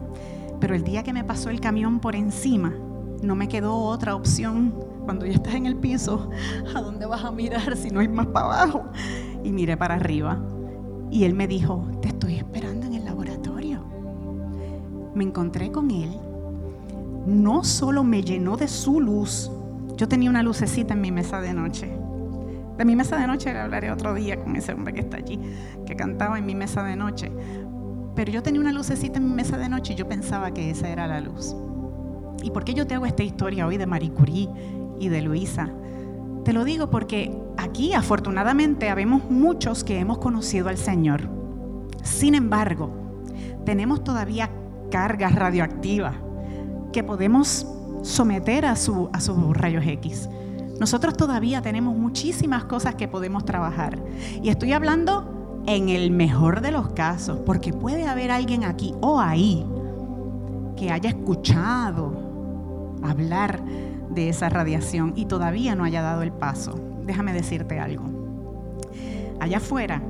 Pero 0.61 0.75
el 0.75 0.85
día 0.85 1.03
que 1.03 1.15
me 1.15 1.25
pasó 1.25 1.49
el 1.49 1.59
camión 1.59 1.99
por 2.01 2.15
encima, 2.15 2.75
no 3.23 3.35
me 3.35 3.49
quedó 3.49 3.77
otra 3.77 4.15
opción. 4.15 4.75
Cuando 5.07 5.25
ya 5.25 5.33
estás 5.33 5.55
en 5.55 5.65
el 5.65 5.77
piso, 5.77 6.29
¿a 6.75 6.83
dónde 6.83 7.07
vas 7.07 7.25
a 7.25 7.31
mirar 7.31 7.75
si 7.79 7.89
no 7.89 8.01
hay 8.01 8.09
más 8.09 8.27
para 8.27 8.45
abajo? 8.45 8.85
Y 9.43 9.51
miré 9.51 9.79
para 9.79 9.95
arriba. 9.95 10.39
Y 11.11 11.25
él 11.25 11.33
me 11.33 11.49
dijo, 11.49 11.83
te 12.03 12.09
estoy 12.09 12.35
esperando 12.35 12.85
en 12.85 12.93
el 12.93 13.07
laboratorio. 13.07 13.83
Me 15.15 15.25
encontré 15.25 15.73
con 15.73 15.91
él. 15.91 16.15
No 17.25 17.65
solo 17.65 18.05
me 18.05 18.23
llenó 18.23 18.59
de 18.59 18.69
su 18.69 19.01
luz, 19.01 19.51
yo 19.97 20.09
tenía 20.09 20.29
una 20.29 20.43
lucecita 20.43 20.95
en 20.95 21.01
mi 21.01 21.11
mesa 21.11 21.41
de 21.41 21.55
noche. 21.55 21.91
De 22.77 22.85
mi 22.85 22.95
mesa 22.95 23.17
de 23.17 23.27
noche 23.27 23.53
le 23.53 23.61
hablaré 23.61 23.91
otro 23.91 24.13
día 24.13 24.39
con 24.43 24.55
ese 24.55 24.73
hombre 24.73 24.93
que 24.93 25.01
está 25.01 25.17
allí, 25.17 25.41
que 25.87 25.97
cantaba 25.97 26.39
en 26.39 26.45
mi 26.45 26.55
mesa 26.55 26.83
de 26.83 26.97
noche. 26.97 27.33
Pero 28.15 28.31
yo 28.31 28.43
tenía 28.43 28.61
una 28.61 28.73
lucecita 28.73 29.19
en 29.19 29.29
mi 29.29 29.35
mesa 29.35 29.57
de 29.57 29.69
noche 29.69 29.95
y 29.95 29.97
yo 29.97 30.07
pensaba 30.07 30.53
que 30.53 30.71
esa 30.71 30.89
era 30.89 31.07
la 31.07 31.21
luz. 31.21 31.57
¿Y 32.43 32.51
por 32.51 32.65
qué 32.65 32.75
yo 32.75 32.87
te 32.87 32.95
hago 32.95 33.07
esta 33.07 33.23
historia 33.23 33.67
hoy 33.67 33.79
de 33.79 33.87
Marie 33.87 34.11
Curie 34.11 34.49
y 35.01 35.09
de 35.09 35.23
Luisa? 35.23 35.71
Te 36.45 36.53
lo 36.53 36.65
digo 36.65 36.91
porque 36.91 37.37
aquí 37.57 37.95
afortunadamente 37.95 38.91
habemos 38.91 39.31
muchos 39.31 39.83
que 39.83 39.99
hemos 39.99 40.19
conocido 40.19 40.69
al 40.69 40.77
Señor. 40.77 41.29
Sin 42.03 42.35
embargo, 42.35 42.91
tenemos 43.65 44.05
todavía 44.05 44.51
cargas 44.91 45.35
radioactivas 45.35 46.15
que 46.93 47.03
podemos 47.03 47.76
someter 48.07 48.65
a, 48.67 48.77
su, 48.77 49.11
a 49.13 49.21
sus 49.21 49.57
rayos 49.57 49.85
X. 49.87 50.29
Nosotros 50.79 51.17
todavía 51.17 51.63
tenemos 51.63 51.97
muchísimas 51.97 52.65
cosas 52.65 52.95
que 52.95 53.09
podemos 53.09 53.45
trabajar. 53.45 53.99
Y 54.43 54.51
estoy 54.51 54.73
hablando 54.73 55.63
en 55.67 55.89
el 55.89 56.11
mejor 56.11 56.61
de 56.61 56.71
los 56.71 56.91
casos, 56.91 57.41
porque 57.45 57.73
puede 57.73 58.07
haber 58.07 58.31
alguien 58.31 58.65
aquí 58.65 58.95
o 59.01 59.21
ahí 59.21 59.67
que 60.77 60.91
haya 60.93 61.11
escuchado 61.11 62.13
hablar 63.03 63.63
de 64.11 64.29
esa 64.29 64.49
radiación 64.49 65.13
y 65.17 65.27
todavía 65.27 65.75
no 65.75 65.85
haya 65.85 66.03
dado 66.03 66.23
el 66.23 66.33
paso. 66.33 66.79
Déjame 67.05 67.33
decirte 67.33 67.81
algo. 67.81 68.05
Allá 69.41 69.57
afuera 69.57 70.03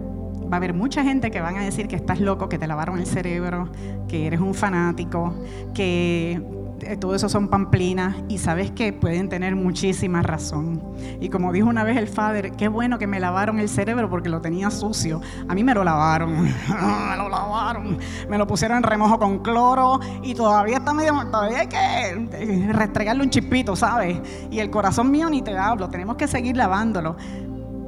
va 0.53 0.55
a 0.55 0.57
haber 0.57 0.75
mucha 0.75 1.03
gente 1.03 1.31
que 1.31 1.41
van 1.41 1.57
a 1.57 1.63
decir 1.63 1.89
que 1.89 1.97
estás 1.97 2.21
loco, 2.21 2.49
que 2.49 2.59
te 2.59 2.67
lavaron 2.67 2.99
el 2.99 3.07
cerebro, 3.07 3.69
que 4.09 4.27
eres 4.27 4.41
un 4.41 4.55
fanático, 4.55 5.35
que 5.75 6.56
todo 7.01 7.15
eso 7.15 7.29
son 7.29 7.49
pamplinas 7.49 8.17
y 8.29 8.39
sabes 8.39 8.71
que 8.71 8.93
pueden 8.93 9.29
tener 9.29 9.57
muchísima 9.57 10.23
razón. 10.23 10.83
Y 11.21 11.29
como 11.31 11.53
dijo 11.53 11.69
una 11.69 11.85
vez 11.85 11.97
el 11.97 12.07
Father, 12.07 12.53
qué 12.53 12.69
bueno 12.69 12.99
que 12.99 13.07
me 13.07 13.19
lavaron 13.19 13.59
el 13.59 13.69
cerebro 13.69 14.11
porque 14.11 14.29
lo 14.29 14.41
tenía 14.41 14.71
sucio. 14.71 15.21
A 15.49 15.55
mí 15.55 15.65
me 15.65 15.75
lo 15.75 15.85
lavaron, 15.85 16.43
me 16.43 17.17
lo 17.17 17.29
lavaron, 17.29 17.99
me 18.29 18.39
lo 18.39 18.47
pusieron 18.47 18.79
en 18.79 18.83
remojo 18.83 19.19
con 19.19 19.39
cloro 19.39 20.01
y 20.23 20.35
todavía 20.35 20.79
está 20.79 20.93
medio, 20.93 21.15
todavía 21.31 21.61
hay 21.61 21.67
que 21.67 22.73
restregarle 22.73 23.23
un 23.23 23.31
chispito, 23.31 23.75
¿sabes? 23.75 24.21
Y 24.51 24.59
el 24.61 24.71
corazón 24.71 25.11
mío 25.11 25.31
ni 25.31 25.43
te 25.43 25.57
hablo, 25.57 25.89
tenemos 25.89 26.17
que 26.17 26.29
seguir 26.29 26.57
lavándolo. 26.57 27.17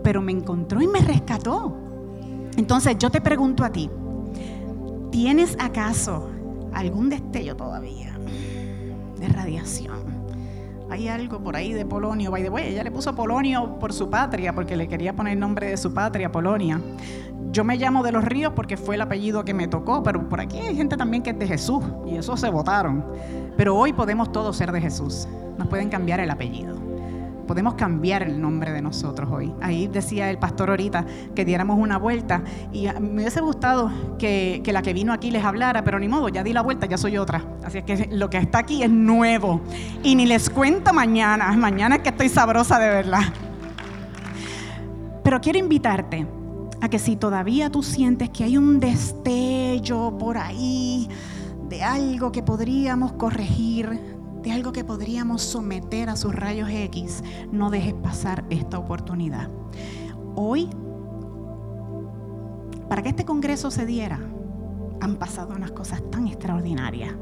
Pero 0.03 0.23
me 0.23 0.33
encontró 0.33 0.81
y 0.81 0.87
me 0.87 1.01
rescató. 1.01 1.77
Entonces 2.57 2.97
yo 2.99 3.11
te 3.11 3.21
pregunto 3.21 3.65
a 3.65 3.71
ti, 3.71 3.91
¿tienes 5.13 5.57
acaso 5.61 6.31
algún 6.73 7.11
destello 7.11 7.55
todavía? 7.57 8.08
De 9.19 9.29
radiación. 9.29 10.19
Hay 10.91 11.09
algo 11.09 11.41
por 11.43 11.55
ahí 11.55 11.73
de 11.73 11.85
Polonio, 11.85 12.31
by 12.31 12.43
the 12.43 12.49
way, 12.49 12.69
ella 12.69 12.83
le 12.83 12.91
puso 12.91 13.15
Polonio 13.15 13.79
por 13.79 13.93
su 13.93 14.09
patria, 14.09 14.55
porque 14.55 14.77
le 14.77 14.89
quería 14.89 15.15
poner 15.15 15.35
el 15.35 15.41
nombre 15.41 15.69
de 15.69 15.77
su 15.77 15.93
patria, 15.93 16.33
Polonia. 16.33 16.81
Yo 17.51 17.65
me 17.65 17.77
llamo 17.77 18.03
de 18.03 18.13
los 18.13 18.25
ríos 18.25 18.53
porque 18.55 18.77
fue 18.77 18.95
el 18.95 19.03
apellido 19.03 19.45
que 19.45 19.53
me 19.53 19.69
tocó, 19.69 20.03
pero 20.03 20.29
por 20.29 20.41
aquí 20.41 20.59
hay 20.59 20.77
gente 20.77 20.97
también 20.97 21.23
que 21.23 21.31
es 21.31 21.39
de 21.39 21.47
Jesús, 21.47 21.85
y 22.07 22.17
eso 22.17 22.37
se 22.37 22.49
votaron. 22.49 23.05
Pero 23.57 23.77
hoy 23.77 23.93
podemos 23.93 24.33
todos 24.33 24.57
ser 24.57 24.73
de 24.73 24.81
Jesús, 24.81 25.29
nos 25.59 25.69
pueden 25.69 25.91
cambiar 25.91 26.21
el 26.21 26.31
apellido 26.31 26.88
podemos 27.49 27.75
cambiar 27.75 28.23
el 28.23 28.41
nombre 28.41 28.73
de 28.73 28.81
nosotros 28.81 29.29
hoy. 29.33 29.53
Ahí 29.61 29.89
decía 29.89 30.31
el 30.31 30.39
pastor 30.39 30.71
ahorita 30.71 31.05
que 31.35 31.45
diéramos 31.45 31.79
una 31.79 31.99
vuelta 31.99 32.45
y 32.73 32.87
me 33.01 33.23
hubiese 33.23 33.41
gustado 33.41 33.91
que, 34.19 34.61
que, 34.63 34.73
la 34.73 34.83
que 34.83 34.93
vino 34.93 35.13
aquí 35.13 35.33
les 35.33 35.45
hablara, 35.45 35.83
pero 35.83 35.99
ni 35.99 36.07
modo, 36.07 36.29
ya 36.29 36.45
di 36.45 36.53
la 36.53 36.63
vuelta, 36.63 36.87
ya 36.87 36.97
soy 36.97 37.19
otra. 37.19 37.45
Así 37.65 37.79
es 37.79 37.85
que 37.85 38.09
lo 38.13 38.31
que 38.31 38.39
está 38.39 38.59
aquí 38.59 38.85
es 38.85 38.91
nuevo. 38.91 39.61
Y 40.05 40.15
ni 40.15 40.27
les 40.27 40.49
cuento 40.49 40.93
mañana, 40.93 41.51
mañana 41.53 41.97
es 41.97 42.03
que 42.03 42.11
estoy 42.11 42.29
sabrosa 42.29 42.79
de 42.79 42.89
verdad. 42.89 43.23
Pero 45.25 45.41
quiero 45.41 45.59
invitarte 45.59 46.27
a 46.81 46.89
que 46.89 46.99
si 46.99 47.17
todavía 47.17 47.71
tú 47.71 47.83
sientes 47.83 48.31
que 48.31 48.45
hay 48.45 48.57
un 48.57 48.79
destello 48.79 50.17
por 50.17 50.39
ahí 50.39 51.09
de 51.69 51.83
algo 51.83 52.33
que 52.33 52.43
podríamos 52.43 53.13
corregir, 53.13 54.18
de 54.43 54.53
algo 54.53 54.73
que 54.73 54.85
podríamos 54.85 55.43
someter 55.43 56.09
a 56.09 56.17
sus 56.17 56.35
rayos 56.35 56.69
X, 56.71 57.23
no 57.51 57.71
dejes 57.71 57.95
pasar 57.95 58.45
esta 58.51 58.79
oportunidad. 58.79 59.49
Hoy, 60.35 60.71
para 62.89 63.03
que 63.03 63.09
este 63.09 63.25
Congreso 63.25 63.71
se 63.71 63.87
diera, 63.87 64.21
han 65.01 65.17
pasado 65.17 65.55
unas 65.55 65.73
cosas 65.73 66.03
tan 66.11 66.27
extraordinarias. 66.27 67.13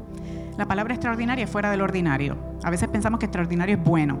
La 0.57 0.67
palabra 0.67 0.93
extraordinaria 0.93 1.45
es 1.45 1.49
fuera 1.49 1.69
del 1.69 1.81
ordinario. 1.81 2.35
A 2.63 2.69
veces 2.69 2.89
pensamos 2.89 3.19
que 3.19 3.25
extraordinario 3.25 3.75
es 3.75 3.83
bueno, 3.83 4.19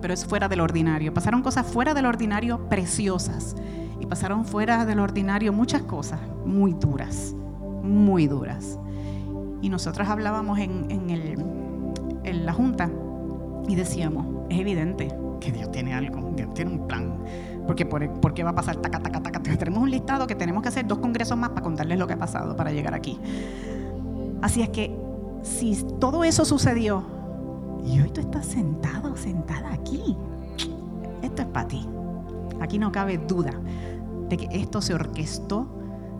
pero 0.00 0.14
es 0.14 0.24
fuera 0.24 0.48
del 0.48 0.60
ordinario. 0.60 1.12
Pasaron 1.12 1.42
cosas 1.42 1.66
fuera 1.66 1.94
del 1.94 2.06
ordinario 2.06 2.68
preciosas 2.68 3.56
y 4.00 4.06
pasaron 4.06 4.44
fuera 4.44 4.86
del 4.86 5.00
ordinario 5.00 5.52
muchas 5.52 5.82
cosas 5.82 6.20
muy 6.44 6.72
duras, 6.72 7.34
muy 7.82 8.26
duras. 8.26 8.78
Y 9.60 9.68
nosotros 9.68 10.08
hablábamos 10.08 10.58
en, 10.58 10.86
en 10.90 11.10
el 11.10 11.36
en 12.28 12.46
la 12.46 12.52
Junta 12.52 12.90
y 13.68 13.74
decíamos, 13.74 14.26
es 14.48 14.60
evidente 14.60 15.08
que 15.40 15.52
Dios 15.52 15.70
tiene 15.70 15.94
algo, 15.94 16.32
Dios 16.34 16.52
tiene 16.54 16.72
un 16.72 16.86
plan. 16.86 17.18
Porque 17.66 17.84
por, 17.84 18.34
qué 18.34 18.42
va 18.42 18.50
a 18.50 18.54
pasar 18.54 18.76
taca, 18.76 18.98
taca, 18.98 19.20
taca, 19.20 19.40
Tenemos 19.40 19.82
un 19.82 19.90
listado 19.90 20.26
que 20.26 20.34
tenemos 20.34 20.62
que 20.62 20.68
hacer 20.68 20.86
dos 20.86 20.98
congresos 20.98 21.36
más 21.36 21.50
para 21.50 21.62
contarles 21.62 21.98
lo 21.98 22.06
que 22.06 22.14
ha 22.14 22.18
pasado 22.18 22.56
para 22.56 22.72
llegar 22.72 22.94
aquí. 22.94 23.18
Así 24.40 24.62
es 24.62 24.70
que 24.70 24.96
si 25.42 25.84
todo 26.00 26.24
eso 26.24 26.44
sucedió 26.44 27.04
y 27.84 28.00
hoy 28.00 28.10
tú 28.10 28.20
estás 28.20 28.46
sentado, 28.46 29.16
sentada 29.16 29.72
aquí, 29.72 30.16
esto 31.22 31.42
es 31.42 31.48
para 31.48 31.68
ti. 31.68 31.86
Aquí 32.60 32.78
no 32.78 32.90
cabe 32.90 33.18
duda 33.18 33.52
de 34.28 34.36
que 34.36 34.48
esto 34.50 34.80
se 34.80 34.94
orquestó 34.94 35.68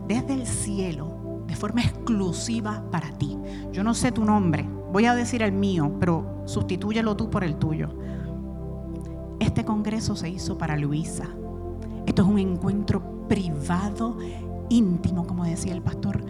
desde 0.06 0.34
el 0.34 0.46
cielo 0.46 1.42
de 1.46 1.56
forma 1.56 1.80
exclusiva 1.80 2.82
para 2.90 3.10
ti. 3.12 3.38
Yo 3.72 3.82
no 3.82 3.94
sé 3.94 4.12
tu 4.12 4.24
nombre, 4.24 4.68
Voy 4.92 5.04
a 5.04 5.14
decir 5.14 5.42
el 5.42 5.52
mío, 5.52 5.92
pero 6.00 6.42
sustitúyelo 6.46 7.16
tú 7.16 7.30
por 7.30 7.44
el 7.44 7.56
tuyo. 7.56 7.88
Este 9.38 9.64
congreso 9.64 10.16
se 10.16 10.30
hizo 10.30 10.56
para 10.56 10.76
Luisa. 10.76 11.26
Esto 12.06 12.22
es 12.22 12.28
un 12.28 12.38
encuentro 12.38 13.26
privado, 13.28 14.16
íntimo, 14.70 15.26
como 15.26 15.44
decía 15.44 15.74
el 15.74 15.82
pastor, 15.82 16.24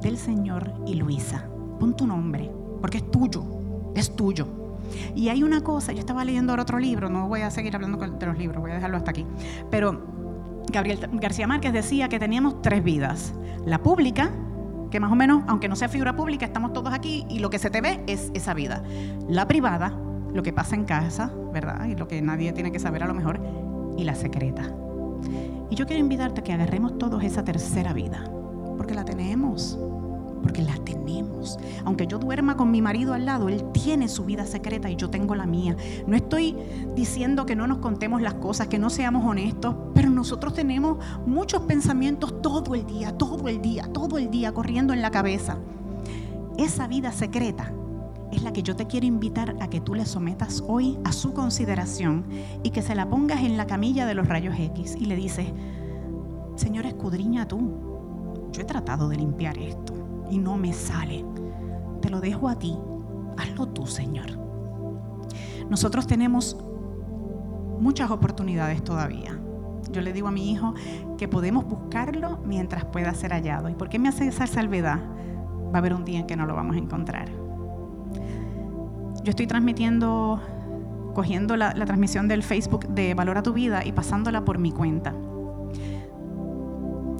del 0.00 0.16
Señor 0.16 0.72
y 0.86 0.94
Luisa. 0.94 1.48
Pon 1.78 1.94
tu 1.96 2.06
nombre, 2.06 2.50
porque 2.80 2.98
es 2.98 3.10
tuyo, 3.10 3.44
es 3.94 4.16
tuyo. 4.16 4.46
Y 5.14 5.28
hay 5.28 5.42
una 5.42 5.62
cosa, 5.62 5.92
yo 5.92 6.00
estaba 6.00 6.24
leyendo 6.24 6.52
ahora 6.52 6.62
otro 6.62 6.78
libro, 6.78 7.10
no 7.10 7.28
voy 7.28 7.42
a 7.42 7.50
seguir 7.50 7.74
hablando 7.74 7.98
de 7.98 8.26
los 8.26 8.38
libros, 8.38 8.60
voy 8.60 8.70
a 8.70 8.74
dejarlo 8.74 8.96
hasta 8.96 9.10
aquí. 9.10 9.26
Pero 9.70 10.00
Gabriel 10.72 11.08
García 11.12 11.46
Márquez 11.46 11.72
decía 11.72 12.08
que 12.08 12.18
teníamos 12.18 12.62
tres 12.62 12.82
vidas, 12.82 13.34
la 13.64 13.82
pública, 13.82 14.30
que 14.90 15.00
más 15.00 15.12
o 15.12 15.16
menos, 15.16 15.42
aunque 15.46 15.68
no 15.68 15.76
sea 15.76 15.88
figura 15.88 16.16
pública, 16.16 16.46
estamos 16.46 16.72
todos 16.72 16.92
aquí 16.92 17.26
y 17.28 17.38
lo 17.38 17.50
que 17.50 17.58
se 17.58 17.70
te 17.70 17.80
ve 17.80 18.02
es 18.06 18.30
esa 18.34 18.54
vida. 18.54 18.82
La 19.28 19.46
privada, 19.46 19.98
lo 20.32 20.42
que 20.42 20.52
pasa 20.52 20.74
en 20.74 20.84
casa, 20.84 21.32
¿verdad? 21.52 21.86
Y 21.86 21.94
lo 21.94 22.08
que 22.08 22.20
nadie 22.22 22.52
tiene 22.52 22.72
que 22.72 22.78
saber 22.78 23.02
a 23.02 23.06
lo 23.06 23.14
mejor, 23.14 23.40
y 23.96 24.04
la 24.04 24.14
secreta. 24.14 24.72
Y 25.70 25.74
yo 25.74 25.86
quiero 25.86 26.00
invitarte 26.00 26.40
a 26.40 26.44
que 26.44 26.52
agarremos 26.52 26.98
todos 26.98 27.22
esa 27.24 27.44
tercera 27.44 27.92
vida, 27.92 28.24
porque 28.76 28.94
la 28.94 29.04
tenemos 29.04 29.78
porque 30.42 30.62
la 30.62 30.76
tenemos. 30.76 31.58
Aunque 31.84 32.06
yo 32.06 32.18
duerma 32.18 32.56
con 32.56 32.70
mi 32.70 32.82
marido 32.82 33.14
al 33.14 33.26
lado, 33.26 33.48
él 33.48 33.64
tiene 33.72 34.08
su 34.08 34.24
vida 34.24 34.46
secreta 34.46 34.90
y 34.90 34.96
yo 34.96 35.10
tengo 35.10 35.34
la 35.34 35.46
mía. 35.46 35.76
No 36.06 36.16
estoy 36.16 36.56
diciendo 36.94 37.46
que 37.46 37.56
no 37.56 37.66
nos 37.66 37.78
contemos 37.78 38.22
las 38.22 38.34
cosas, 38.34 38.68
que 38.68 38.78
no 38.78 38.90
seamos 38.90 39.24
honestos, 39.24 39.74
pero 39.94 40.10
nosotros 40.10 40.54
tenemos 40.54 40.98
muchos 41.26 41.62
pensamientos 41.62 42.42
todo 42.42 42.74
el 42.74 42.86
día, 42.86 43.16
todo 43.16 43.48
el 43.48 43.60
día, 43.60 43.88
todo 43.92 44.18
el 44.18 44.30
día 44.30 44.52
corriendo 44.52 44.92
en 44.92 45.02
la 45.02 45.10
cabeza. 45.10 45.58
Esa 46.56 46.88
vida 46.88 47.12
secreta 47.12 47.72
es 48.32 48.42
la 48.42 48.52
que 48.52 48.62
yo 48.62 48.76
te 48.76 48.86
quiero 48.86 49.06
invitar 49.06 49.56
a 49.60 49.68
que 49.68 49.80
tú 49.80 49.94
le 49.94 50.04
sometas 50.04 50.62
hoy 50.66 50.98
a 51.04 51.12
su 51.12 51.32
consideración 51.32 52.26
y 52.62 52.70
que 52.70 52.82
se 52.82 52.94
la 52.94 53.08
pongas 53.08 53.42
en 53.42 53.56
la 53.56 53.66
camilla 53.66 54.06
de 54.06 54.14
los 54.14 54.28
rayos 54.28 54.54
X 54.58 54.96
y 54.98 55.06
le 55.06 55.16
dices, 55.16 55.46
Señor, 56.56 56.86
escudriña 56.86 57.46
tú. 57.46 57.72
Yo 58.52 58.62
he 58.62 58.64
tratado 58.64 59.08
de 59.08 59.16
limpiar 59.16 59.56
esto 59.58 59.97
y 60.30 60.38
no 60.38 60.56
me 60.56 60.72
sale. 60.72 61.24
Te 62.00 62.10
lo 62.10 62.20
dejo 62.20 62.48
a 62.48 62.58
ti. 62.58 62.76
Hazlo 63.36 63.68
tú, 63.68 63.86
Señor. 63.86 64.26
Nosotros 65.68 66.06
tenemos 66.06 66.56
muchas 67.78 68.10
oportunidades 68.10 68.82
todavía. 68.82 69.38
Yo 69.90 70.00
le 70.02 70.12
digo 70.12 70.28
a 70.28 70.30
mi 70.30 70.50
hijo 70.50 70.74
que 71.16 71.28
podemos 71.28 71.64
buscarlo 71.64 72.38
mientras 72.44 72.84
pueda 72.84 73.14
ser 73.14 73.32
hallado. 73.32 73.68
¿Y 73.68 73.74
por 73.74 73.88
qué 73.88 73.98
me 73.98 74.08
hace 74.08 74.26
esa 74.28 74.46
salvedad? 74.46 74.98
Va 75.72 75.74
a 75.74 75.78
haber 75.78 75.94
un 75.94 76.04
día 76.04 76.20
en 76.20 76.26
que 76.26 76.36
no 76.36 76.46
lo 76.46 76.54
vamos 76.54 76.76
a 76.76 76.78
encontrar. 76.78 77.28
Yo 79.22 79.30
estoy 79.30 79.46
transmitiendo, 79.46 80.40
cogiendo 81.14 81.56
la, 81.56 81.74
transmisión 81.74 82.28
del 82.28 82.42
Facebook 82.42 82.88
de 82.88 83.14
Valora 83.14 83.42
tu 83.42 83.52
vida 83.52 83.84
y 83.84 83.92
pasándola 83.92 84.44
por 84.44 84.58
mi 84.58 84.72
cuenta. 84.72 85.14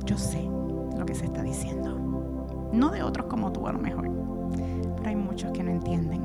Yo 0.05 0.17
sé 0.17 0.49
lo 0.97 1.05
que 1.05 1.15
se 1.15 1.27
está 1.27 1.43
diciendo. 1.43 1.98
No 2.73 2.91
de 2.91 3.03
otros 3.03 3.27
como 3.27 3.53
tú 3.53 3.67
a 3.67 3.73
lo 3.73 3.79
mejor, 3.79 4.11
pero 4.97 5.09
hay 5.09 5.17
muchos 5.17 5.53
que 5.53 5.63
no 5.63 5.71
entienden. 5.71 6.23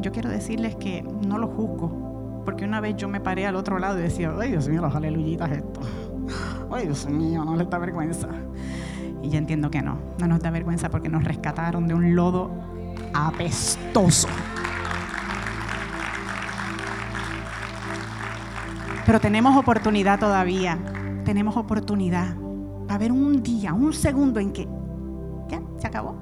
Yo 0.00 0.12
quiero 0.12 0.28
decirles 0.28 0.76
que 0.76 1.02
no 1.02 1.38
lo 1.38 1.48
juzgo, 1.48 2.42
porque 2.44 2.64
una 2.64 2.80
vez 2.80 2.96
yo 2.96 3.08
me 3.08 3.20
paré 3.20 3.46
al 3.46 3.56
otro 3.56 3.78
lado 3.78 3.98
y 3.98 4.02
decía, 4.02 4.32
ay 4.38 4.50
Dios 4.50 4.68
mío, 4.68 4.80
los 4.80 4.94
aleluyitas 4.94 5.50
esto. 5.52 5.80
Ay 6.72 6.84
Dios 6.84 7.08
mío, 7.08 7.44
no 7.44 7.56
les 7.56 7.68
da 7.68 7.78
vergüenza. 7.78 8.28
Y 9.22 9.28
ya 9.30 9.38
entiendo 9.38 9.70
que 9.70 9.82
no, 9.82 9.98
no 10.18 10.28
nos 10.28 10.40
da 10.40 10.50
vergüenza 10.50 10.88
porque 10.88 11.08
nos 11.08 11.24
rescataron 11.24 11.88
de 11.88 11.94
un 11.94 12.14
lodo 12.14 12.50
apestoso. 13.12 14.28
Pero 19.04 19.18
tenemos 19.18 19.56
oportunidad 19.56 20.20
todavía, 20.20 20.78
tenemos 21.24 21.56
oportunidad. 21.56 22.36
Va 22.88 22.92
a 22.92 22.94
haber 22.94 23.10
un 23.10 23.42
día, 23.42 23.74
un 23.74 23.92
segundo 23.92 24.38
en 24.38 24.52
que 24.52 24.68
se 25.78 25.86
acabó. 25.86 26.16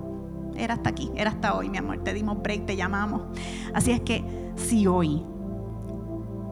Era 0.56 0.74
hasta 0.74 0.90
aquí, 0.90 1.10
era 1.14 1.30
hasta 1.30 1.56
hoy, 1.56 1.68
mi 1.68 1.78
amor. 1.78 2.02
Te 2.02 2.14
dimos 2.14 2.42
break, 2.42 2.66
te 2.66 2.76
llamamos. 2.76 3.22
Así 3.74 3.92
es 3.92 4.00
que 4.00 4.24
si 4.56 4.86
hoy 4.86 5.24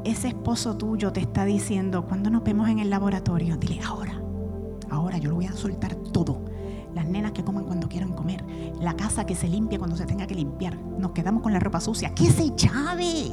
ese 0.05 0.29
esposo 0.29 0.77
tuyo 0.77 1.13
te 1.13 1.21
está 1.21 1.45
diciendo, 1.45 2.05
cuando 2.07 2.31
nos 2.31 2.45
vemos 2.45 2.69
en 2.69 2.79
el 2.79 2.91
laboratorio, 2.91 3.57
dile 3.57 3.81
ahora, 3.85 4.21
ahora 4.91 5.19
yo 5.19 5.31
lo 5.31 5.37
voy 5.37 5.47
a 5.47 5.53
soltar 5.53 5.95
todo. 5.97 6.45
Las 6.95 7.07
nenas 7.07 7.33
que 7.33 7.45
coman 7.45 7.65
cuando 7.65 7.89
quieran 7.89 8.13
comer, 8.13 8.45
la 8.81 8.95
casa 8.95 9.27
que 9.27 9.35
se 9.35 9.49
limpie 9.49 9.79
cuando 9.79 9.97
se 9.97 10.07
tenga 10.07 10.27
que 10.27 10.35
limpiar, 10.35 10.79
nos 10.79 11.11
quedamos 11.11 11.43
con 11.43 11.53
la 11.53 11.59
ropa 11.59 11.81
sucia. 11.81 12.15
¿Qué 12.15 12.27
se 12.31 12.55
chave? 12.55 13.31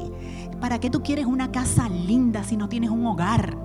¿Para 0.60 0.80
qué 0.80 0.90
tú 0.90 1.02
quieres 1.02 1.28
una 1.28 1.52
casa 1.52 1.88
linda 1.88 2.44
si 2.44 2.58
no 2.58 2.68
tienes 2.68 2.90
un 2.90 3.06
hogar? 3.06 3.56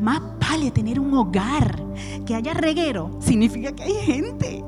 Más 0.00 0.22
vale 0.38 0.70
tener 0.70 1.00
un 1.00 1.12
hogar. 1.14 1.82
Que 2.24 2.34
haya 2.34 2.54
reguero 2.54 3.10
significa 3.20 3.72
que 3.72 3.82
hay 3.82 3.94
gente. 3.94 4.64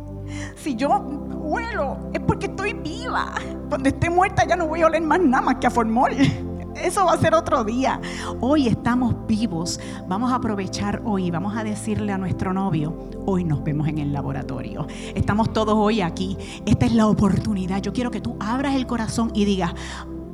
Si 0.67 0.75
yo 0.75 0.99
huelo, 0.99 2.11
es 2.13 2.19
porque 2.19 2.47
estoy 2.47 2.73
viva. 2.73 3.35
Cuando 3.69 3.89
esté 3.89 4.11
muerta 4.11 4.45
ya 4.45 4.57
no 4.57 4.67
voy 4.67 4.83
a 4.83 4.87
oler 4.87 5.01
más 5.01 5.21
nada 5.21 5.41
más 5.41 5.55
que 5.61 5.69
a 5.69 5.71
formol. 5.71 6.11
Eso 6.75 7.05
va 7.05 7.13
a 7.13 7.19
ser 7.19 7.35
otro 7.35 7.63
día. 7.63 8.01
Hoy 8.41 8.67
estamos 8.67 9.15
vivos. 9.29 9.79
Vamos 10.09 10.33
a 10.33 10.35
aprovechar 10.35 11.03
hoy. 11.05 11.31
Vamos 11.31 11.57
a 11.57 11.63
decirle 11.63 12.11
a 12.11 12.19
nuestro 12.19 12.53
novio, 12.53 12.99
hoy 13.27 13.45
nos 13.45 13.63
vemos 13.63 13.87
en 13.87 13.99
el 13.99 14.13
laboratorio. 14.13 14.89
Estamos 15.15 15.53
todos 15.53 15.77
hoy 15.77 16.01
aquí. 16.01 16.37
Esta 16.67 16.87
es 16.87 16.95
la 16.95 17.07
oportunidad. 17.07 17.81
Yo 17.81 17.93
quiero 17.93 18.11
que 18.11 18.21
tú 18.21 18.35
abras 18.41 18.75
el 18.75 18.89
corazón 18.89 19.31
y 19.35 19.45
digas, 19.45 19.73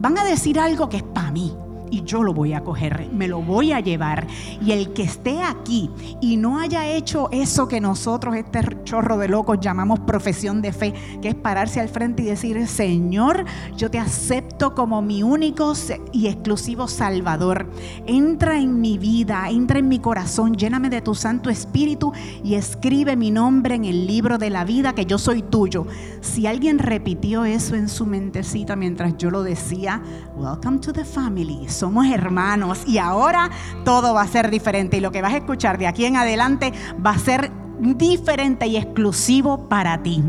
van 0.01 0.17
a 0.17 0.25
decir 0.25 0.59
algo 0.59 0.89
que 0.89 0.97
es 0.97 1.03
para 1.03 1.31
mí 1.31 1.55
y 1.93 2.03
yo 2.05 2.23
lo 2.23 2.33
voy 2.33 2.55
a 2.55 2.65
coger, 2.65 3.11
me 3.13 3.29
lo 3.29 3.43
voy 3.43 3.73
a 3.73 3.81
llevar. 3.81 4.27
Y 4.65 4.73
el 4.73 4.95
que 4.95 5.03
esté 5.03 5.43
aquí 5.43 5.91
y 6.21 6.39
no 6.39 6.59
haya 6.59 6.89
hecho 6.89 7.29
eso 7.31 7.69
que 7.69 7.81
nosotros, 7.81 8.35
este 8.35 8.61
chorro 8.85 9.19
de 9.19 9.29
locos, 9.29 9.59
llamamos 9.61 10.01
profesión 10.01 10.63
de 10.63 10.73
fe, 10.73 10.95
que 11.21 11.29
es 11.29 11.35
pararse 11.35 11.81
al 11.81 11.91
frente 11.91 12.23
y 12.23 12.27
decir, 12.27 12.67
Señor, 12.67 13.45
yo 13.77 13.91
te 13.91 13.99
acepto 13.99 14.75
como 14.75 15.03
mi 15.03 15.23
único 15.23 15.75
y 16.13 16.29
exclusivo 16.29 16.89
Salvador. 16.89 17.71
Entra 18.07 18.59
en 18.59 18.81
mi 18.81 18.97
vida, 18.97 19.51
entra 19.51 19.79
en 19.79 19.89
mi 19.89 19.99
corazón, 19.99 20.55
lléname 20.55 20.89
de 20.89 21.03
tu 21.03 21.15
Santo 21.15 21.51
Espíritu 21.51 22.13
y 22.43 22.55
escribe 22.55 23.17
mi 23.17 23.31
nombre 23.31 23.75
en 23.75 23.85
el 23.85 24.07
libro 24.07 24.39
de 24.39 24.49
la 24.49 24.65
vida, 24.65 24.95
que 24.95 25.05
yo 25.05 25.19
soy 25.19 25.43
tuyo. 25.43 25.87
Si 26.23 26.47
alguien 26.47 26.79
repitió 26.79 27.45
eso 27.45 27.75
en 27.75 27.91
su 27.91 28.07
mentecita 28.07 28.77
mientras 28.77 29.19
yo 29.19 29.31
lo 29.31 29.43
decía, 29.43 30.03
welcome 30.37 30.79
to 30.79 30.93
the 30.93 31.05
family 31.05 31.59
somos 31.83 32.07
hermanos 32.07 32.85
y 32.87 32.99
ahora 32.99 33.51
todo 33.85 34.15
va 34.15 34.23
a 34.23 34.27
ser 34.29 34.53
diferente 34.53 34.99
y 34.99 35.01
lo 35.01 35.11
que 35.11 35.21
vas 35.21 35.33
a 35.33 35.39
escuchar 35.39 35.79
de 35.79 35.89
aquí 35.89 36.05
en 36.05 36.17
adelante 36.17 36.73
va 37.05 37.11
a 37.11 37.19
ser 37.19 37.51
diferente 37.81 38.69
y 38.69 38.77
exclusivo 38.77 39.69
para 39.69 40.01
ti. 40.01 40.23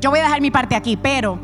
Yo 0.00 0.08
voy 0.08 0.20
a 0.20 0.22
dejar 0.22 0.40
mi 0.40 0.50
parte 0.50 0.74
aquí, 0.74 0.96
pero 0.96 1.38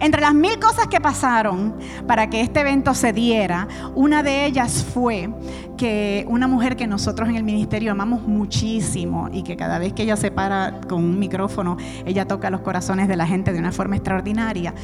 entre 0.00 0.20
las 0.20 0.34
mil 0.34 0.58
cosas 0.58 0.88
que 0.88 1.00
pasaron 1.00 1.76
para 2.08 2.28
que 2.30 2.40
este 2.40 2.62
evento 2.62 2.92
se 2.92 3.12
diera, 3.12 3.68
una 3.94 4.24
de 4.24 4.44
ellas 4.44 4.84
fue 4.92 5.30
que 5.78 6.24
una 6.28 6.48
mujer 6.48 6.74
que 6.74 6.88
nosotros 6.88 7.28
en 7.28 7.36
el 7.36 7.44
ministerio 7.44 7.92
amamos 7.92 8.26
muchísimo 8.26 9.28
y 9.32 9.44
que 9.44 9.56
cada 9.56 9.78
vez 9.78 9.92
que 9.92 10.02
ella 10.02 10.16
se 10.16 10.32
para 10.32 10.80
con 10.88 11.04
un 11.04 11.16
micrófono, 11.16 11.76
ella 12.04 12.26
toca 12.26 12.50
los 12.50 12.62
corazones 12.62 13.06
de 13.06 13.14
la 13.14 13.28
gente 13.28 13.52
de 13.52 13.60
una 13.60 13.70
forma 13.70 13.94
extraordinaria, 13.94 14.74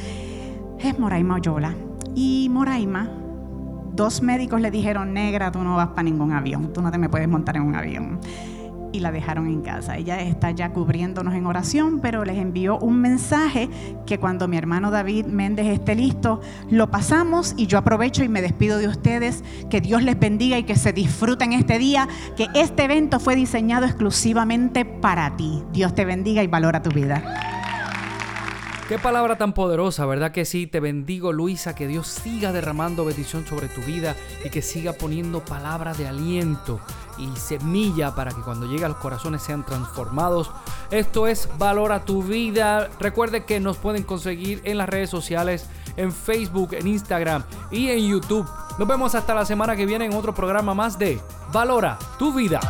es 0.78 0.96
Moraima 0.96 1.34
Oyola. 1.34 1.74
Y 2.14 2.48
Moraima 2.50 3.25
dos 3.96 4.22
médicos 4.22 4.60
le 4.60 4.70
dijeron, 4.70 5.12
negra, 5.12 5.50
tú 5.50 5.64
no 5.64 5.76
vas 5.76 5.88
para 5.88 6.04
ningún 6.04 6.32
avión, 6.32 6.72
tú 6.72 6.82
no 6.82 6.90
te 6.90 6.98
me 6.98 7.08
puedes 7.08 7.28
montar 7.28 7.56
en 7.56 7.62
un 7.62 7.74
avión. 7.74 8.20
Y 8.92 9.00
la 9.00 9.10
dejaron 9.10 9.46
en 9.48 9.60
casa. 9.60 9.96
Ella 9.96 10.22
está 10.22 10.52
ya 10.52 10.72
cubriéndonos 10.72 11.34
en 11.34 11.44
oración, 11.44 12.00
pero 12.00 12.24
les 12.24 12.38
envió 12.38 12.78
un 12.78 13.00
mensaje 13.00 13.68
que 14.06 14.18
cuando 14.18 14.48
mi 14.48 14.56
hermano 14.56 14.90
David 14.90 15.26
Méndez 15.26 15.66
esté 15.66 15.94
listo, 15.94 16.40
lo 16.70 16.90
pasamos 16.90 17.52
y 17.58 17.66
yo 17.66 17.76
aprovecho 17.78 18.24
y 18.24 18.28
me 18.28 18.40
despido 18.40 18.78
de 18.78 18.88
ustedes. 18.88 19.44
Que 19.68 19.82
Dios 19.82 20.02
les 20.02 20.18
bendiga 20.18 20.56
y 20.56 20.62
que 20.62 20.76
se 20.76 20.94
disfruten 20.94 21.52
este 21.52 21.78
día, 21.78 22.08
que 22.36 22.46
este 22.54 22.84
evento 22.84 23.20
fue 23.20 23.36
diseñado 23.36 23.84
exclusivamente 23.84 24.86
para 24.86 25.36
ti. 25.36 25.62
Dios 25.72 25.94
te 25.94 26.06
bendiga 26.06 26.42
y 26.42 26.46
valora 26.46 26.80
tu 26.80 26.90
vida. 26.90 27.22
Qué 28.88 29.00
palabra 29.00 29.36
tan 29.36 29.52
poderosa, 29.52 30.06
¿verdad 30.06 30.30
que 30.30 30.44
sí? 30.44 30.68
Te 30.68 30.78
bendigo, 30.78 31.32
Luisa, 31.32 31.74
que 31.74 31.88
Dios 31.88 32.06
siga 32.06 32.52
derramando 32.52 33.04
bendición 33.04 33.44
sobre 33.44 33.66
tu 33.66 33.80
vida 33.80 34.14
y 34.44 34.50
que 34.50 34.62
siga 34.62 34.92
poniendo 34.92 35.44
palabra 35.44 35.92
de 35.92 36.06
aliento 36.06 36.78
y 37.18 37.36
semilla 37.36 38.14
para 38.14 38.30
que 38.30 38.42
cuando 38.42 38.66
llegue 38.66 38.84
a 38.84 38.88
los 38.88 38.98
corazones 38.98 39.42
sean 39.42 39.66
transformados. 39.66 40.52
Esto 40.92 41.26
es 41.26 41.48
Valora 41.58 42.04
tu 42.04 42.22
vida. 42.22 42.88
Recuerde 43.00 43.44
que 43.44 43.58
nos 43.58 43.76
pueden 43.76 44.04
conseguir 44.04 44.60
en 44.62 44.78
las 44.78 44.88
redes 44.88 45.10
sociales, 45.10 45.68
en 45.96 46.12
Facebook, 46.12 46.74
en 46.74 46.86
Instagram 46.86 47.42
y 47.72 47.88
en 47.88 48.06
YouTube. 48.06 48.48
Nos 48.78 48.86
vemos 48.86 49.16
hasta 49.16 49.34
la 49.34 49.44
semana 49.44 49.74
que 49.74 49.84
viene 49.84 50.04
en 50.04 50.14
otro 50.14 50.32
programa 50.32 50.74
más 50.74 50.96
de 50.96 51.20
Valora 51.52 51.98
tu 52.20 52.32
vida. 52.32 52.60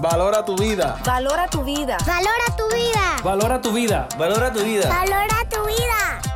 Valora 0.00 0.42
tu 0.42 0.56
vida. 0.56 0.96
Valora 1.04 1.46
tu 1.46 1.62
vida. 1.62 1.98
Valora 2.06 2.46
tu 2.56 2.64
vida. 2.70 3.20
Valora 3.22 3.60
tu 3.60 3.70
vida. 3.70 4.08
Valora 4.16 4.50
tu 4.50 4.64
vida. 4.64 4.88
Valora 4.88 5.44
tu 5.50 5.62
vida. 5.66 6.29